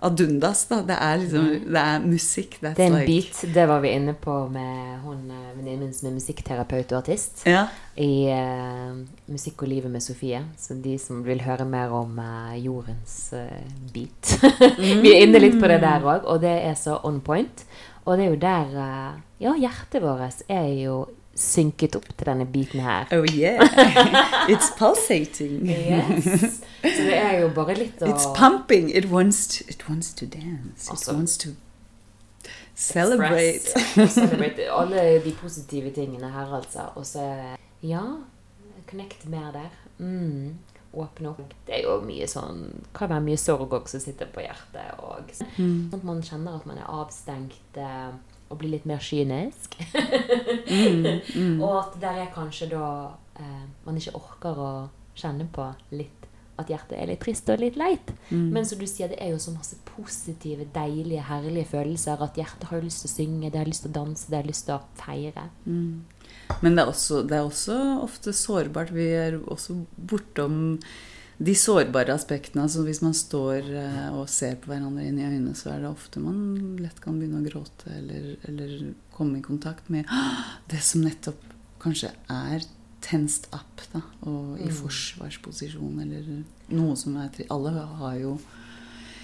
[0.00, 0.80] adundas, da.
[0.86, 2.56] Det er liksom Det er musikk.
[2.62, 3.54] That's Det er en like, beat.
[3.54, 7.44] Det var vi inne på med hun eh, venninnen min som er musikkterapeut og artist.
[7.46, 7.66] Ja.
[8.00, 8.96] I uh,
[9.28, 10.40] Musikk og livet med Sofie.
[10.58, 13.60] Så de som vil høre mer om uh, jordens uh,
[13.92, 14.36] beat
[15.02, 17.66] Vi er inne litt på det der òg, og det er så on point.
[18.06, 18.76] Og det er jo der
[19.40, 21.04] Ja, hjertet vårt er jo
[21.34, 23.06] synket opp til denne biten her.
[23.12, 23.62] Oh yeah.
[24.52, 25.66] It's pulsating.
[25.68, 26.60] Yes.
[26.82, 28.90] Så det er jo bare litt å It's pumping.
[28.90, 30.86] It wants to, it wants to dance.
[30.88, 31.54] It Altså, wants to
[32.74, 33.70] celebrate.
[34.08, 36.90] Celebrate alle de positive tingene her, altså.
[36.96, 37.28] Og så
[37.82, 38.02] Ja,
[38.90, 39.70] connect mer der.
[39.98, 40.58] Mm.
[40.92, 41.54] Åpne opp.
[41.66, 42.64] Det er jo mye sånn
[42.96, 44.98] Kan være mye sorg også som sitter på hjertet.
[44.98, 48.10] Og sånn at man kjenner at man er avstengt eh,
[48.50, 49.76] og bli litt mer kynisk.
[51.62, 52.86] Og at der er kanskje da
[53.38, 54.72] eh, man ikke orker å
[55.18, 56.20] kjenne på litt
[56.60, 58.10] at hjertet er litt trist og litt leit.
[58.52, 62.68] Men som du sier, det er jo så masse positive, deilige, herlige følelser at hjertet
[62.68, 64.76] har lyst til å synge, det har lyst til å danse, det har lyst til
[64.76, 65.46] å feire.
[66.60, 68.92] Men det er, også, det er også ofte sårbart.
[68.92, 70.76] Vi er også bortom
[71.40, 72.66] de sårbare aspektene.
[72.66, 75.88] Altså hvis man står eh, og ser på hverandre inn i øynene, så er det
[75.92, 78.74] ofte man lett kan begynne å gråte eller, eller
[79.14, 80.08] komme i kontakt med
[80.70, 81.40] det som nettopp
[81.80, 82.66] kanskje er
[83.00, 86.26] tensed up, da, og i forsvarsposisjon, eller
[86.68, 88.34] noe som er Alle har jo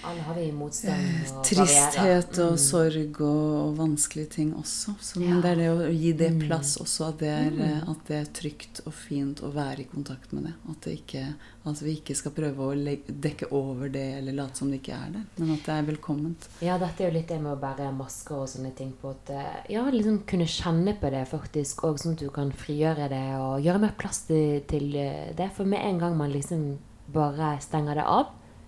[0.07, 4.95] Alle har vi motstand og tristhet og sorg og, og vanskelige ting også.
[5.03, 5.41] Så Ja.
[5.43, 6.41] det er det å gi det Mm.
[6.47, 9.85] plass også, at det, er, eh, at det er trygt og fint å være i
[9.91, 10.55] kontakt med det.
[10.71, 11.35] At, det ikke,
[11.67, 14.95] at vi ikke skal prøve å legge, dekke over det eller late som det ikke
[14.95, 16.49] er der, men at det er velkomment.
[16.63, 19.31] Ja, dette er jo litt det med å bære masker og sånne ting på at
[19.31, 23.25] eh, Ja, liksom kunne kjenne på det faktisk, og sånn at du kan frigjøre det
[23.41, 25.51] og gjøre mer plass til, til eh, det.
[25.57, 26.79] For med en gang man liksom
[27.13, 28.27] bare stenger det av,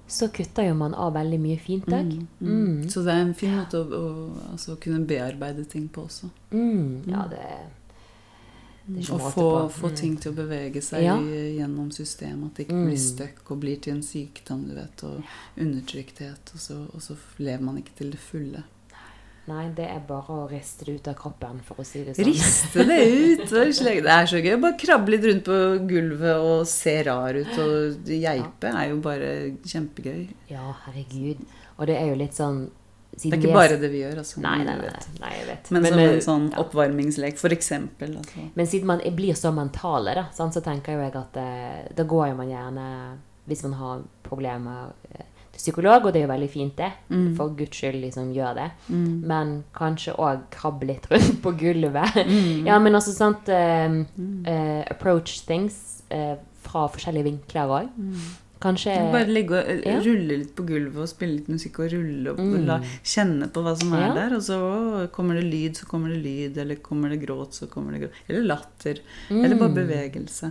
[0.08, 2.14] så kutter jo man av veldig mye fint òg.
[2.40, 2.88] Mm.
[2.90, 6.30] Så det er en fin måte å, å altså, kunne bearbeide ting på også.
[6.50, 7.02] Mm.
[7.12, 7.42] Ja, det,
[8.86, 9.96] det måte få, få Mm.
[9.96, 11.16] ting til å bevege seg Ja.
[11.20, 12.46] gjennom systemet.
[12.50, 12.86] At det ikke Mm.
[12.88, 15.22] blir stuck og blir til en sykdom du vet, og
[15.58, 16.52] undertrykthet.
[16.54, 18.64] Og så, og så lever man ikke til det fulle.
[19.48, 22.26] Nei, det er bare å riste det ut av kroppen, for å si det sånn.
[22.28, 23.44] Riste det ut!
[23.48, 23.60] Det
[24.12, 24.58] er så gøy.
[24.60, 27.54] Bare krabbe litt rundt på gulvet og se rar ut.
[27.64, 29.30] Og geipe er jo bare
[29.64, 30.26] kjempegøy.
[30.52, 31.40] Ja, herregud.
[31.78, 32.66] Og det er jo litt sånn
[33.14, 34.42] Det er ikke bare det vi gjør, altså.
[34.44, 34.76] Nei, nei,
[35.22, 35.72] nei, vet.
[35.72, 36.60] Men, som en sånn ja.
[36.66, 38.18] oppvarmingslek, eksempel.
[38.20, 38.44] Altså.
[38.58, 42.38] Men siden man blir så mentale, da, så tenker jeg at eh, da går jo
[42.42, 42.86] man gjerne
[43.48, 45.24] Hvis man har problemer eh,
[45.58, 46.90] psykolog, og det er jo veldig fint, det.
[47.10, 47.28] Mm.
[47.36, 48.68] For guds skyld, liksom, gjør det.
[48.88, 52.18] Men kanskje òg krabbe litt rundt på gulvet.
[52.24, 52.66] Mm.
[52.68, 57.96] Ja, men altså sant uh, uh, Approach things uh, fra forskjellige vinkler òg.
[58.58, 59.98] Kanskje Bare ligge og ja.
[60.02, 62.54] rulle litt på gulvet og spille litt musikk og rulle og mm.
[62.66, 64.12] la, kjenne på hva som er ja.
[64.16, 64.34] der.
[64.38, 66.58] Og så å, kommer det lyd, så kommer det lyd.
[66.64, 68.22] Eller kommer det gråt, så kommer det gråt.
[68.26, 69.02] Eller latter.
[69.30, 69.42] Mm.
[69.44, 70.50] Eller bare bevegelse.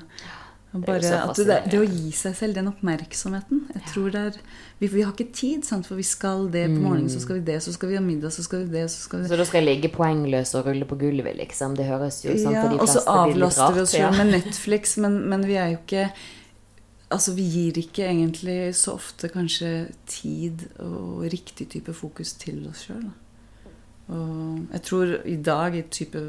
[0.85, 3.89] Bare, det, det, det, å gi seg selv den oppmerksomheten Jeg ja.
[3.91, 4.39] tror det er
[4.77, 5.87] vi, vi, har ikke tid, sant?
[5.89, 8.33] for vi skal det på morgenen, så skal vi det, så skal vi ha middag,
[8.35, 9.29] så skal vi det Så, skal vi...
[9.31, 11.77] så da skal jeg ligge poengløs og rulle på gulvet, liksom?
[11.79, 14.33] Det høres jo sånn ja, for de fleste Og så avlaster vi oss selv med
[14.37, 16.09] Netflix, men, men, vi er jo ikke
[17.07, 19.69] Altså, vi gir ikke egentlig så ofte kanskje
[20.11, 23.05] tid og riktig type fokus til oss sjøl.
[24.07, 26.19] Og jeg tror i dag, i type,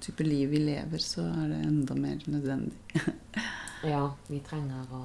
[0.00, 3.04] type liv vi lever, så er det enda mer nødvendig.
[3.82, 5.02] Ja, vi trenger å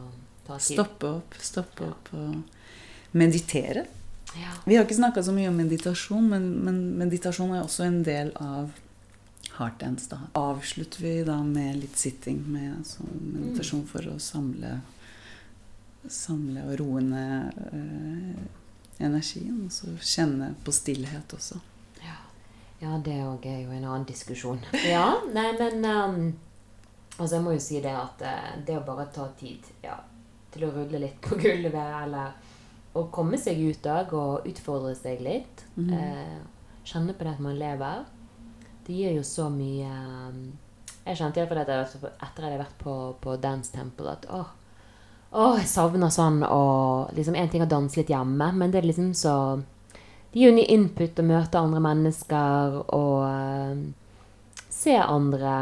[0.47, 0.77] ta tid.
[0.77, 3.85] Stoppe opp, stoppe opp og meditere.
[4.35, 4.51] Ja.
[4.65, 8.33] Vi har ikke snakka så mye om meditasjon, men, men, meditasjon er også en del
[8.43, 8.75] av
[9.57, 10.09] heart dance.
[10.11, 13.89] Da avslutter vi da med litt sitting, med altså, meditasjon mm.
[13.89, 14.75] for å samle,
[16.05, 18.43] samle og roe ned eh,
[19.07, 19.63] energien.
[19.65, 21.61] Og så kjenne på stillhet også.
[22.03, 22.19] Ja,
[22.83, 24.61] ja det òg er jo en annen diskusjon.
[24.85, 26.27] Ja, nei, men um
[27.17, 29.95] Altså jeg må jo si det at eh, det å bare ta tid ja,
[30.53, 32.35] til å rulle litt på gulvet, eller
[32.97, 35.89] å komme seg ut òg og utfordre seg litt, mm.
[35.97, 36.37] eh,
[36.87, 38.05] kjenne på det at man lever,
[38.87, 40.37] det gir jo så mye eh,
[41.07, 42.93] Jeg kjente iallfall etter at jeg hadde vært på,
[43.23, 44.53] på Dance Temple, at åh,
[45.31, 46.61] åh, jeg savner sånn å
[47.17, 49.33] liksom En ting å danse litt hjemme, men det er liksom så
[50.29, 53.79] Det gir jo ny input å møte andre mennesker og uh,
[54.69, 55.53] se andre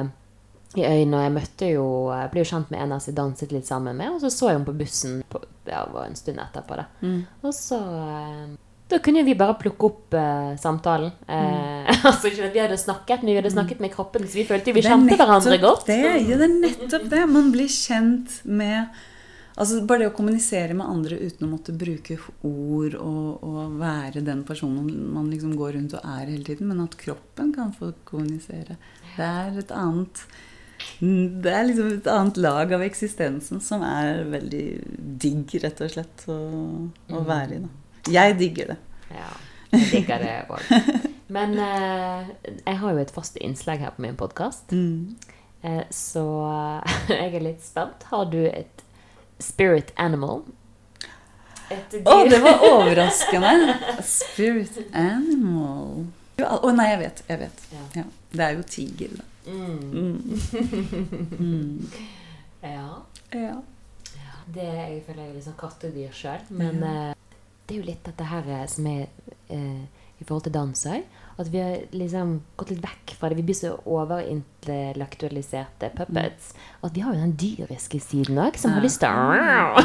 [0.80, 1.18] i øynene.
[1.18, 3.98] Og jeg møtte jo, jeg ble jo kjent med en av jeg danset litt sammen
[3.98, 6.78] med, og så så jeg henne på bussen på, ja, en stund etterpå.
[6.82, 6.86] Da.
[7.02, 7.18] Mm.
[7.46, 8.46] Og så eh,
[8.92, 11.12] Da kunne vi bare plukke opp uh, samtalen.
[11.26, 11.34] Mm.
[11.40, 14.48] Eh, altså ikke at vi hadde snakket, men vi hadde snakket med kroppen, så vi
[14.48, 15.90] følte vi kjente hverandre godt.
[15.90, 17.26] Det, ja, det er nettopp det.
[17.32, 18.96] Man blir kjent med
[19.56, 24.24] Altså Bare det å kommunisere med andre uten å måtte bruke ord og, og, være
[24.26, 27.94] den personen man liksom går rundt og er hele tiden, men at kroppen kan få
[28.08, 28.76] kommunisere.
[29.16, 30.26] Det er et annet
[31.00, 34.66] det er liksom et annet lag av eksistensen som er veldig
[35.22, 36.38] digg, rett og slett, å,
[37.10, 37.28] å mm.
[37.28, 37.62] være i.
[37.64, 37.72] Da.
[38.16, 38.78] Jeg digger det.
[39.16, 39.32] Ja,
[39.74, 40.72] jeg digger det òg.
[41.36, 42.28] Men eh,
[42.62, 44.72] jeg har jo et fast innslag her på min podkast.
[44.72, 45.16] Mm.
[45.66, 46.26] Eh, så
[47.10, 48.06] jeg er litt spent.
[48.12, 48.86] Har du et
[49.42, 50.46] spirit animal?
[51.66, 53.74] Å, oh, det var overraskende!
[54.06, 56.04] spirit animal
[56.38, 57.24] Å oh, nei, jeg vet.
[57.32, 57.64] Jeg vet.
[57.74, 57.86] Ja.
[58.04, 58.04] Ja.
[58.36, 59.26] Det er jo tiger, da.
[59.48, 60.40] Mm.
[61.40, 61.90] Mm.
[62.76, 62.90] ja.
[63.32, 63.56] ja.
[64.46, 66.48] Det jeg føler jeg er litt sånn kattedyr sjøl.
[66.54, 67.12] Men uh,
[67.66, 69.08] det er jo litt dette her eh, som er
[69.50, 69.86] uh,
[70.20, 71.22] i forhold til dans òg.
[71.38, 73.36] At vi har liksom gått litt vekk fra det.
[73.36, 76.54] Vi blir så overintellektualiserte puppets.
[76.80, 78.76] At vi har jo den dyriske siden òg, som ja.
[78.78, 79.82] har lyst til ja,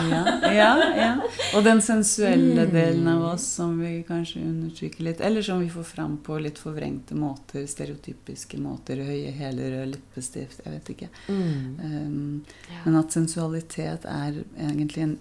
[0.55, 1.16] ja, ja.
[1.59, 2.74] Og den sensuelle mm.
[2.74, 5.20] delen av oss som vi kanskje undertrykker litt.
[5.26, 7.66] Eller som vi får fram på litt forvrengte måter.
[7.66, 9.03] Stereotypiske måter.
[9.11, 10.62] Høye hæler, rød leppestift.
[10.62, 11.11] Jeg vet ikke.
[11.26, 11.82] Mm.
[11.82, 12.46] Um,
[12.84, 15.18] men at sensualitet er egentlig en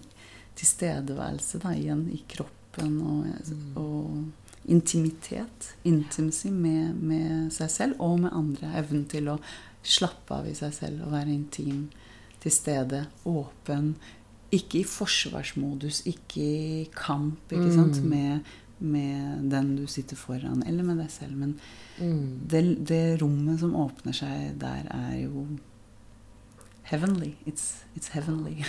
[0.59, 3.77] tilstedeværelse da, igjen i kroppen og, mm.
[3.79, 4.05] og
[4.69, 8.71] intimitet, intimacy, med, med, seg selv og med andre.
[8.79, 9.39] Evnen til å
[9.85, 11.87] slappe av i seg selv og være intim,
[12.39, 13.93] til stede, åpen.
[14.55, 18.09] Ikke i forsvarsmodus, ikke i kamp ikke sant, mm.
[18.09, 21.35] med, med, den du sitter foran, eller med deg selv.
[21.37, 21.57] Men
[21.99, 22.23] mm.
[22.49, 25.45] det, det rommet som åpner seg der, er jo
[26.89, 27.35] Heavenly.
[27.45, 28.65] It's, it's heavenly.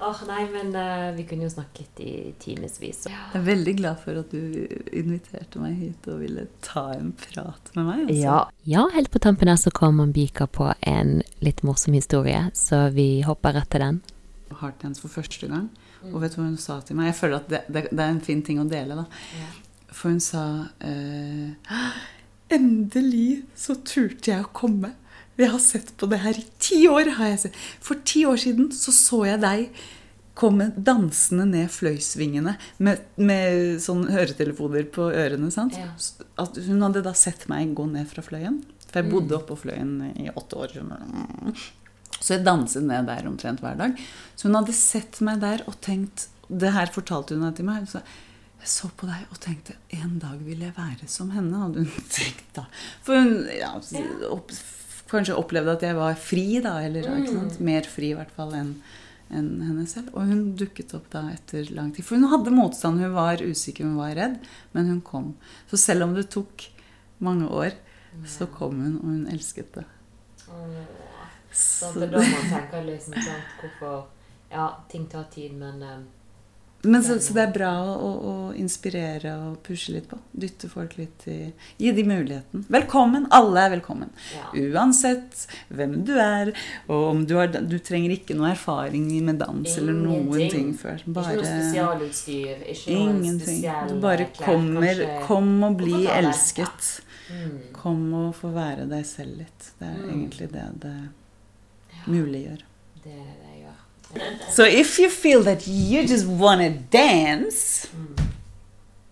[0.00, 3.02] oh, nei, men uh, vi kunne jo snakket i timevis.
[3.04, 4.64] Jeg er veldig glad for at du
[4.96, 8.00] inviterte meg hit og ville ta en prat med meg.
[8.06, 8.16] Altså.
[8.22, 8.38] Ja.
[8.64, 13.20] ja, helt på tampen her så kom Ambika på en litt morsom historie, så vi
[13.28, 13.98] hopper rett til den.
[14.62, 15.66] Heartdance for første gang.
[16.00, 16.14] Mm.
[16.14, 17.10] Og vet du hva hun sa til meg?
[17.10, 19.04] Jeg føler at det, det, det er en fin ting å dele, da.
[19.36, 19.50] Ja.
[19.92, 20.46] For hun sa
[20.80, 22.00] uh,
[22.56, 24.94] Endelig så turte jeg å komme.
[25.38, 27.14] Vi har sett på det her i ti år.
[27.20, 27.62] har jeg sett.
[27.84, 29.84] For ti år siden så, så jeg deg
[30.38, 35.50] komme dansende ned fløysvingene med, med sånne høretelefoner på ørene.
[35.54, 35.78] sant?
[35.78, 35.90] Ja.
[36.38, 38.60] At hun hadde da sett meg gå ned fra Fløyen.
[38.88, 39.38] For jeg bodde mm.
[39.40, 40.76] oppå Fløyen i åtte år.
[42.18, 43.98] Så jeg danset ned der omtrent hver dag.
[44.34, 47.86] Så hun hadde sett meg der og tenkt Det her fortalte hun til meg.
[47.90, 48.00] Så
[48.58, 51.62] jeg så på deg og tenkte en dag vil jeg være som henne.
[51.62, 52.66] hadde hun tenkt da.
[53.06, 53.74] For hun ja,
[54.30, 54.54] opp,
[55.10, 56.78] kanskje opplevde at jeg var fri, da.
[56.84, 57.58] Eller mm.
[57.64, 58.74] mer fri, i hvert fall, enn
[59.28, 60.12] en henne selv.
[60.16, 62.06] Og hun dukket opp da etter lang tid.
[62.06, 63.02] For hun hadde motstand.
[63.02, 64.38] Hun var usikker, hun var redd.
[64.72, 65.34] Men hun kom.
[65.70, 66.68] Så selv om det tok
[67.24, 67.76] mange år,
[68.28, 69.84] så kom hun, og hun elsket det.
[71.52, 73.98] Så det er da man tenker liksom sånn Hvorfor
[74.52, 75.98] Ja, ting tar tid, men eh,
[76.82, 80.18] Men så, så det er bra å, å, inspirere og pushe litt på.
[80.30, 81.38] Dytte folk litt i
[81.76, 82.62] Gi de muligheten.
[82.70, 83.26] Velkommen!
[83.34, 84.12] Alle er velkommen.
[84.36, 84.46] ja.
[84.54, 86.52] Uansett hvem du er.
[86.86, 91.02] Og om du, har, du trenger ikke noe erfaring med dans eller noen ting før.
[91.02, 93.66] Ikke noe spesialutstyr, ikke noe Ingenting.
[93.90, 96.92] Du bare kommer, kom og bli elsket.
[97.28, 97.58] Mm.
[97.76, 99.72] Kom og få være deg selv litt.
[99.80, 100.10] Det er Mm.
[100.14, 100.96] egentlig det det
[102.06, 102.62] muliggjør.
[103.02, 103.87] Det er det det gjør.
[104.50, 108.28] So if you feel that you just wanna dance, Mm.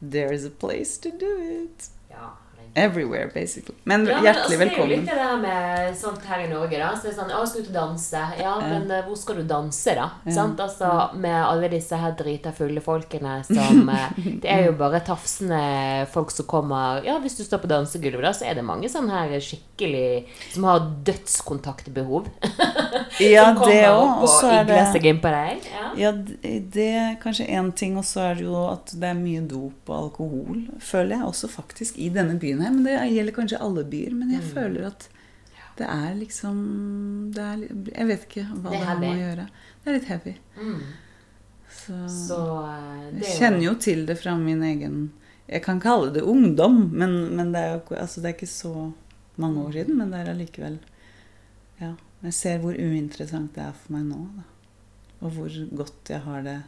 [0.00, 1.88] there's a place to do it.
[2.10, 2.36] Herregud.
[2.76, 3.74] Everywhere, basically.
[3.84, 6.48] Men Ja, men hjertelig velkommen Det er jo litt det der med sånt her i
[6.50, 6.78] Norge.
[6.78, 8.24] da, så det er sånn, å, skal ut og danse.
[8.36, 10.10] Ja, men eh, hvor skal du danse, da?
[10.26, 10.34] Ja.
[10.36, 10.60] Sant?
[10.60, 15.62] Altså, Med alle disse her drita fulle folkene som eh, Det er jo bare tafsende
[16.12, 19.24] folk som kommer Ja, hvis du står på dansegulvet, da, så er det mange sånne
[19.24, 22.28] her skikkelig Som har dødskontaktbehov.
[23.16, 24.20] Ja, det òg.
[24.20, 25.64] Og så er det seg inn på deg.
[25.72, 25.86] Ja.
[25.96, 29.16] Ja, det det er kanskje én ting, og så er det jo at det er
[29.18, 32.65] mye dop og alkohol, føler jeg også faktisk i denne byen her.
[32.72, 34.14] Men det gjelder kanskje alle byer.
[34.14, 34.50] Men jeg Mm.
[34.54, 35.08] føler at
[35.76, 37.58] det er liksom det er,
[37.98, 39.46] Jeg vet ikke hva Det det, har med å gjøre.
[39.84, 40.34] Det er litt heavy.
[40.56, 40.80] Mm.
[41.76, 45.12] Så, Så eh, det jeg er kjenner jo til det fra min egen
[45.48, 48.92] Jeg kan kalle det ungdom, men, men det, er jo, altså det er ikke så
[49.36, 49.96] mange år siden.
[49.98, 50.78] Men det er allikevel
[51.80, 51.94] Ja.
[52.22, 54.22] Jeg ser hvor uinteressant det er for meg nå.
[54.36, 54.42] Da.
[55.26, 56.62] Og hvor godt jeg har det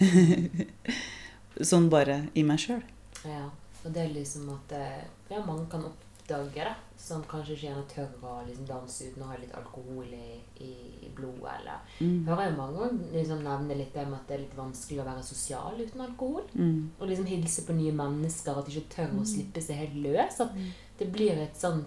[1.62, 2.80] sånn bare i meg sjøl.
[3.28, 3.50] Ja,
[3.84, 7.88] og det er liksom at eh, ja, mange kan oppdage det, som kanskje ikke gjerne
[7.90, 10.70] tør å liksom danse uten å ha litt alkohol i, i,
[11.06, 11.56] i blodet.
[11.60, 12.24] Eller Mm.
[12.26, 15.22] hører jo mange liksom nevne litt det med at det er litt vanskelig å være
[15.22, 16.44] sosial uten alkohol.
[16.54, 16.90] Mm.
[17.00, 20.40] Og liksom hilse på nye mennesker, at de ikke tør å slippe seg helt løs.
[20.40, 20.54] At
[20.98, 21.84] det blir et sånn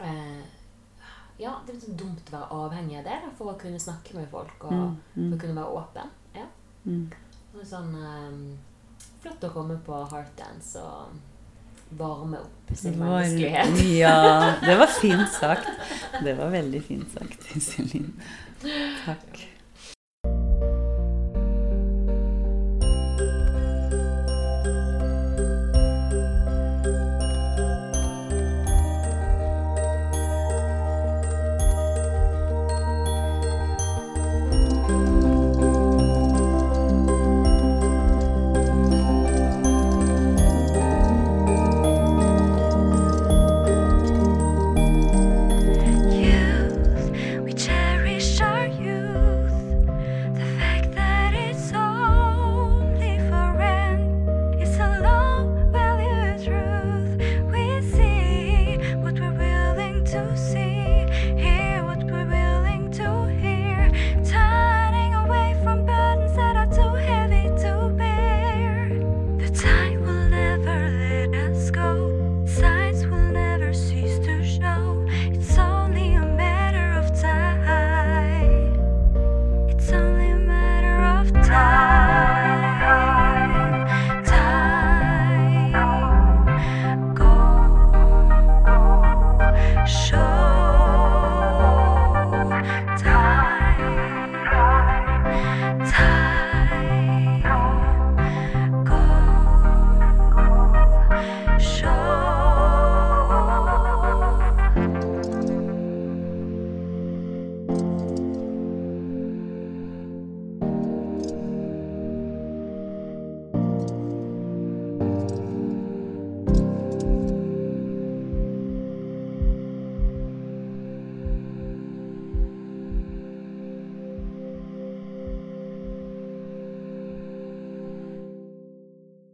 [0.00, 0.44] eh,
[1.38, 3.78] Ja, det er litt sånn dumt å være avhengig av det da, for å kunne
[3.78, 4.96] snakke med folk og Mm.
[5.12, 5.38] for å Mm.
[5.40, 6.10] kunne være åpen.
[6.34, 6.46] Ja.
[6.86, 7.12] Mm.
[7.54, 8.56] Og sånn eh,
[9.26, 13.82] Flott å komme på Heartdance og varme opp sin Var- menneskelighet.
[13.98, 15.68] Ja, det var fint sagt.
[16.24, 18.12] Det var veldig fint sagt, Iselin.
[19.04, 19.42] Takk.